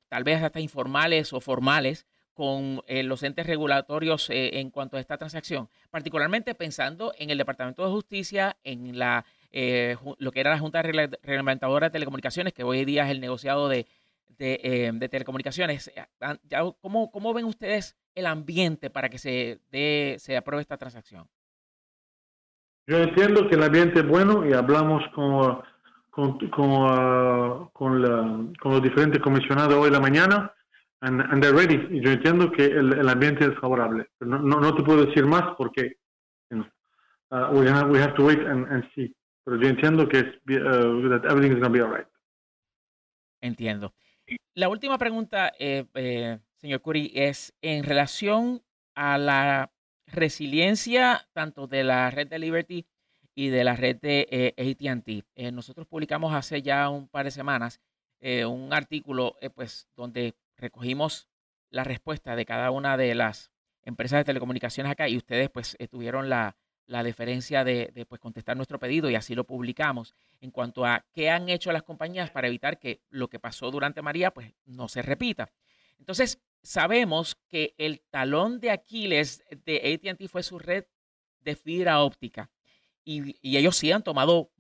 tal 0.10 0.24
vez 0.26 0.44
hasta 0.44 0.60
informales 0.60 1.34
o 1.34 1.40
formales 1.40 2.06
con 2.34 2.84
los 2.88 3.24
entes 3.24 3.48
regulatorios 3.48 4.28
en 4.30 4.70
cuanto 4.70 4.98
a 4.98 5.00
esta 5.00 5.18
transacción? 5.18 5.70
Particularmente 5.90 6.54
pensando 6.54 7.14
en 7.18 7.30
el 7.30 7.38
Departamento 7.38 7.86
de 7.86 7.92
Justicia, 7.92 8.58
en 8.64 9.00
la 9.00 9.26
lo 9.52 10.32
que 10.32 10.40
era 10.42 10.52
la 10.52 10.60
Junta 10.60 10.82
Reglamentadora 10.82 11.88
de 11.88 11.92
Telecomunicaciones, 11.92 12.54
que 12.54 12.64
hoy 12.64 12.84
día 12.86 13.06
es 13.06 13.12
el 13.12 13.22
negociado 13.22 13.70
de 13.70 13.88
telecomunicaciones. 15.10 15.92
¿Cómo, 16.82 17.10
¿Cómo 17.10 17.34
ven 17.34 17.46
ustedes 17.46 17.96
el 18.16 18.26
ambiente 18.26 18.90
para 18.90 19.08
que 19.08 19.18
se, 19.18 19.60
dé, 19.72 20.18
se 20.20 20.36
apruebe 20.36 20.62
esta 20.62 20.78
transacción? 20.78 21.30
Yo 22.90 22.98
entiendo 22.98 23.48
que 23.48 23.54
el 23.54 23.62
ambiente 23.62 24.00
es 24.00 24.08
bueno 24.08 24.50
y 24.50 24.54
hablamos 24.54 25.04
con, 25.14 25.62
con, 26.10 26.40
con, 26.50 26.72
uh, 26.72 27.70
con, 27.72 28.02
la, 28.02 28.52
con 28.60 28.72
los 28.72 28.82
diferentes 28.82 29.22
comisionados 29.22 29.76
hoy 29.76 29.90
en 29.90 29.94
la 29.94 30.00
mañana 30.00 30.56
and, 31.02 31.22
and 31.22 31.40
they're 31.40 31.56
ready. 31.56 31.76
Y 31.92 32.02
yo 32.02 32.10
entiendo 32.10 32.52
que 32.52 32.66
el, 32.66 32.94
el 32.94 33.08
ambiente 33.08 33.46
es 33.46 33.54
favorable. 33.60 34.08
No, 34.22 34.40
no, 34.40 34.60
no, 34.60 34.74
te 34.74 34.82
puedo 34.82 35.06
decir 35.06 35.24
más 35.28 35.56
porque 35.56 35.98
you 36.50 36.58
know, 36.58 36.66
uh, 37.30 37.54
we, 37.54 37.70
have, 37.70 37.92
we 37.92 38.00
have 38.00 38.16
to 38.16 38.26
wait 38.26 38.40
and, 38.40 38.66
and 38.72 38.84
see. 38.96 39.16
Pero 39.46 39.62
yo 39.62 39.70
entiendo 39.70 40.10
que 40.10 40.18
es, 40.18 40.26
uh, 40.26 41.10
that 41.10 41.26
everything 41.26 41.52
is 41.52 41.60
going 41.60 41.62
to 41.62 41.70
be 41.70 41.82
all 41.82 41.92
right. 41.92 42.08
Entiendo. 43.42 43.94
La 44.56 44.68
última 44.68 44.98
pregunta, 44.98 45.52
eh, 45.60 45.86
eh, 45.94 46.40
señor 46.56 46.82
Curry, 46.82 47.12
es 47.14 47.54
en 47.62 47.84
relación 47.84 48.64
a 48.96 49.20
la 49.20 49.72
resiliencia 50.12 51.28
tanto 51.34 51.68
de 51.68 51.84
la 51.84 52.10
red 52.12 52.28
de 52.28 52.40
Liberty 52.40 52.86
y 53.36 53.50
de 53.50 53.64
la 53.64 53.76
red 53.76 53.98
de 53.98 54.28
eh, 54.30 54.54
ATT. 54.58 55.26
Eh, 55.36 55.52
nosotros 55.52 55.88
publicamos 55.88 56.34
hace 56.34 56.62
ya 56.62 56.90
un 56.90 57.08
par 57.08 57.26
de 57.26 57.32
semanas 57.32 57.80
eh, 58.20 58.46
un 58.46 58.74
artículo 58.74 59.38
pues, 59.56 59.88
donde 59.96 60.36
recogimos 60.58 61.30
la 61.70 61.84
respuesta 61.84 62.36
de 62.36 62.46
cada 62.46 62.72
una 62.72 62.98
de 62.98 63.16
las 63.16 63.52
empresas 63.84 64.20
de 64.20 64.26
telecomunicaciones 64.26 64.92
acá 64.92 65.08
y 65.08 65.16
ustedes 65.16 65.50
pues 65.50 65.78
tuvieron 65.90 66.28
la, 66.28 66.58
la 66.86 67.04
deferencia 67.04 67.64
de, 67.64 67.92
de 67.94 68.06
pues, 68.06 68.20
contestar 68.20 68.58
nuestro 68.58 68.80
pedido 68.80 69.10
y 69.10 69.16
así 69.16 69.36
lo 69.36 69.46
publicamos 69.46 70.16
en 70.42 70.52
cuanto 70.52 70.86
a 70.86 71.06
qué 71.14 71.30
han 71.30 71.48
hecho 71.48 71.72
las 71.72 71.84
compañías 71.84 72.32
para 72.32 72.48
evitar 72.48 72.78
que 72.78 73.02
lo 73.10 73.30
que 73.30 73.40
pasó 73.40 73.72
durante 73.72 74.02
María 74.02 74.32
pues 74.32 74.54
no 74.66 74.90
se 74.90 75.02
repita. 75.02 75.50
Entonces, 75.98 76.42
sabemos 76.64 77.36
que 77.48 77.74
el 77.78 78.02
talón 78.10 78.60
de 78.60 78.72
Aquiles 78.72 79.44
de 79.66 80.00
ATT 80.04 80.28
fue 80.30 80.44
su 80.44 80.60
red 80.60 80.86
de 81.42 81.56
fibra 81.56 82.02
óptica. 82.02 82.52
Y, 83.04 83.38
ellos 83.58 83.76
sí 83.76 83.92
han 83.92 84.04
tomado 84.04 84.52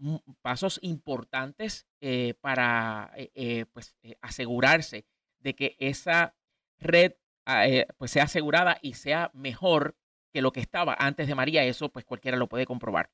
pasos 0.42 0.80
importantes 0.82 1.88
eh, 2.02 2.34
para 2.42 3.12
eh, 3.16 3.32
eh, 3.36 3.66
pues, 3.72 3.96
asegurarse 4.22 5.06
de 5.40 5.56
que 5.56 5.76
esa 5.80 6.36
red 6.80 7.14
ah, 7.46 7.66
pues, 7.98 8.12
sea 8.12 8.24
asegurada 8.24 8.80
y 8.82 8.94
sea 8.94 9.30
mejor 9.34 9.96
que 10.32 10.42
lo 10.42 10.52
que 10.52 10.62
estaba 10.62 10.96
antes 10.98 11.28
de 11.28 11.36
María. 11.36 11.64
Eso 11.64 11.90
pues 11.90 12.06
cualquiera 12.06 12.38
lo 12.38 12.48
puede 12.48 12.66
comprobar. 12.66 13.12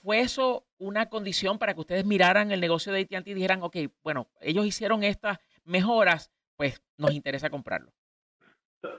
¿Fue 0.00 0.20
eso 0.20 0.66
una 0.78 1.10
condición 1.10 1.58
para 1.58 1.74
que 1.74 1.80
ustedes 1.80 2.06
miraran 2.06 2.50
el 2.50 2.60
negocio 2.60 2.92
de 2.92 3.02
AT&T 3.02 3.30
y 3.30 3.34
dijeran, 3.34 3.62
ok, 3.62 3.76
bueno, 4.02 4.30
ellos 4.40 4.64
hicieron 4.64 5.04
estas 5.04 5.38
mejoras, 5.64 6.30
pues 6.56 6.80
nos 6.98 7.12
interesa 7.12 7.50
comprarlo? 7.50 7.90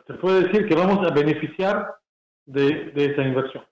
Se 0.08 0.14
puede 0.16 0.46
decir 0.46 0.68
que 0.68 0.76
vamos 0.76 1.06
a 1.06 1.14
beneficiar 1.14 1.96
de, 2.46 2.92
esa 2.96 3.22
inversión. 3.22 3.64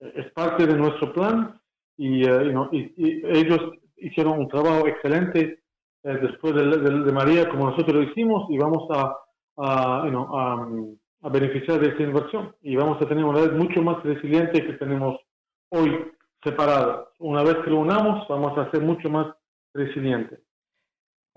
Es 0.00 0.30
parte 0.32 0.66
de 0.66 0.74
nuestro 0.74 1.12
plan 1.12 1.60
y, 1.96 2.24
uh, 2.28 2.68
ellos 2.72 3.60
hicieron 3.96 4.38
un 4.38 4.48
trabajo 4.48 4.86
excelente 4.86 5.62
eh, 6.04 6.18
después 6.22 6.54
de, 6.54 7.12
María 7.12 7.48
como 7.48 7.70
nosotros 7.70 7.96
lo 7.96 8.02
hicimos 8.02 8.48
y 8.50 8.58
vamos 8.58 8.88
a, 8.90 9.16
a, 9.56 11.30
beneficiar 11.30 11.80
de 11.80 11.88
esa 11.88 12.02
inversión 12.02 12.54
y 12.62 12.76
vamos 12.76 13.02
a 13.02 13.08
tener 13.08 13.24
una 13.24 13.40
red 13.40 13.52
mucho 13.52 13.82
más 13.82 14.02
resiliente 14.04 14.64
que 14.64 14.74
tenemos 14.74 15.18
hoy 15.70 16.12
separada. 16.42 17.08
Una 17.18 17.42
vez 17.42 17.56
que 17.64 17.70
lo 17.70 17.80
unamos, 17.80 18.26
vamos 18.28 18.56
a 18.56 18.70
ser 18.70 18.82
mucho 18.82 19.10
más 19.10 19.26
resilientes 19.74 20.40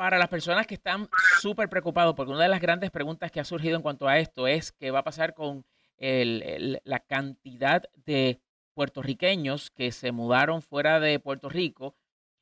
para 0.01 0.17
las 0.17 0.29
personas 0.29 0.65
que 0.65 0.73
están 0.73 1.07
súper 1.41 1.69
preocupados, 1.69 2.15
porque 2.15 2.31
una 2.31 2.41
de 2.41 2.49
las 2.49 2.59
grandes 2.59 2.89
preguntas 2.89 3.31
que 3.31 3.39
ha 3.39 3.43
surgido 3.43 3.75
en 3.75 3.83
cuanto 3.83 4.07
a 4.07 4.17
esto 4.17 4.47
es 4.47 4.71
qué 4.71 4.89
va 4.89 4.97
a 4.97 5.03
pasar 5.03 5.35
con 5.35 5.63
la 5.99 6.99
cantidad 7.01 7.83
de 8.03 8.41
puertorriqueños 8.73 9.69
que 9.69 9.91
se 9.91 10.11
mudaron 10.11 10.63
fuera 10.63 10.99
de 10.99 11.19
Puerto 11.19 11.49
Rico 11.49 11.95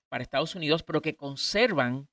para 0.07 0.23
Estados 0.23 0.55
Unidos, 0.55 0.83
pero 0.83 1.01
que 1.01 1.17
conservan, 1.17 2.07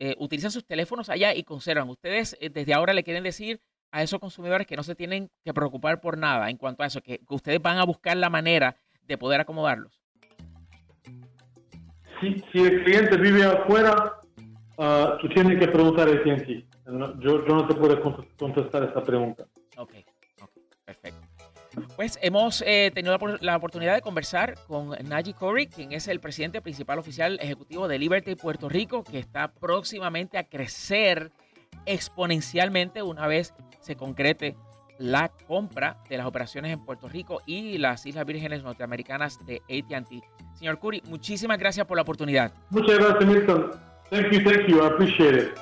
eh, 0.00 0.16
utilizan 0.18 0.50
sus 0.50 0.66
teléfonos 0.66 1.10
allá 1.10 1.32
y 1.32 1.44
conservan. 1.44 1.88
Ustedes 1.88 2.36
eh, 2.40 2.50
desde 2.50 2.74
ahora 2.74 2.92
le 2.92 3.04
quieren 3.04 3.22
decir 3.22 3.60
a 3.92 4.02
esos 4.02 4.18
consumidores 4.18 4.66
que 4.66 4.74
no 4.74 4.82
se 4.82 4.96
tienen 4.96 5.30
que 5.44 5.54
preocupar 5.54 6.00
por 6.00 6.18
nada 6.18 6.50
en 6.50 6.56
cuanto 6.56 6.82
a 6.82 6.86
eso, 6.86 7.00
que, 7.02 7.20
ustedes 7.28 7.62
van 7.62 7.78
a 7.78 7.84
buscar 7.84 8.16
la 8.16 8.30
manera 8.30 8.74
de 9.02 9.16
poder 9.16 9.40
acomodarlos. 9.40 10.02
Si, 12.20 12.44
si 12.52 12.58
el 12.58 12.82
cliente 12.82 13.16
vive 13.16 13.44
afuera, 13.44 14.21
uh, 14.76 15.18
tú 15.20 15.28
tienes 15.28 15.58
que 15.58 15.68
preguntar 15.68 16.08
a 16.08 16.12
AT&T. 16.12 16.66
Yo, 17.20 17.46
yo 17.46 17.54
no 17.54 17.66
te 17.66 17.74
puedo 17.74 18.00
contestar 18.36 18.84
esta 18.84 19.02
pregunta. 19.02 19.46
Ok. 19.76 19.92
Perfecto. 20.84 21.20
Pues 21.96 22.18
hemos 22.22 22.62
eh, 22.66 22.90
tenido 22.94 23.16
la, 23.40 23.56
oportunidad 23.56 23.94
de 23.94 24.02
conversar 24.02 24.54
con 24.66 24.90
Najee 25.08 25.34
Corey, 25.34 25.68
quien 25.68 25.92
es 25.92 26.06
el 26.08 26.20
presidente 26.20 26.60
principal 26.60 26.98
oficial 26.98 27.38
ejecutivo 27.40 27.88
de 27.88 27.98
Liberty 27.98 28.34
Puerto 28.34 28.68
Rico, 28.68 29.04
que 29.04 29.18
está 29.18 29.52
próximamente 29.52 30.36
a 30.36 30.44
crecer 30.44 31.32
exponencialmente 31.86 33.02
una 33.02 33.26
vez 33.26 33.54
se 33.80 33.96
concrete 33.96 34.56
la 34.98 35.30
compra 35.48 35.98
de 36.08 36.18
las 36.18 36.26
operaciones 36.26 36.72
en 36.72 36.84
Puerto 36.84 37.08
Rico 37.08 37.42
y 37.46 37.78
las 37.78 38.06
Islas 38.06 38.26
Vírgenes 38.26 38.62
Norteamericanas 38.62 39.44
de 39.46 39.62
AT&T. 39.62 40.22
Señor 40.54 40.78
Curry, 40.78 41.02
muchísimas 41.08 41.58
gracias 41.58 41.86
por 41.86 41.96
la 41.96 42.02
oportunidad. 42.02 42.52
Muchas 42.70 42.98
gracias, 42.98 43.26
Milton. 43.26 43.91
Thank 44.12 44.30
you, 44.30 44.44
thank 44.44 44.68
you. 44.68 44.82
I 44.82 44.88
appreciate 44.88 45.34
it. 45.34 45.58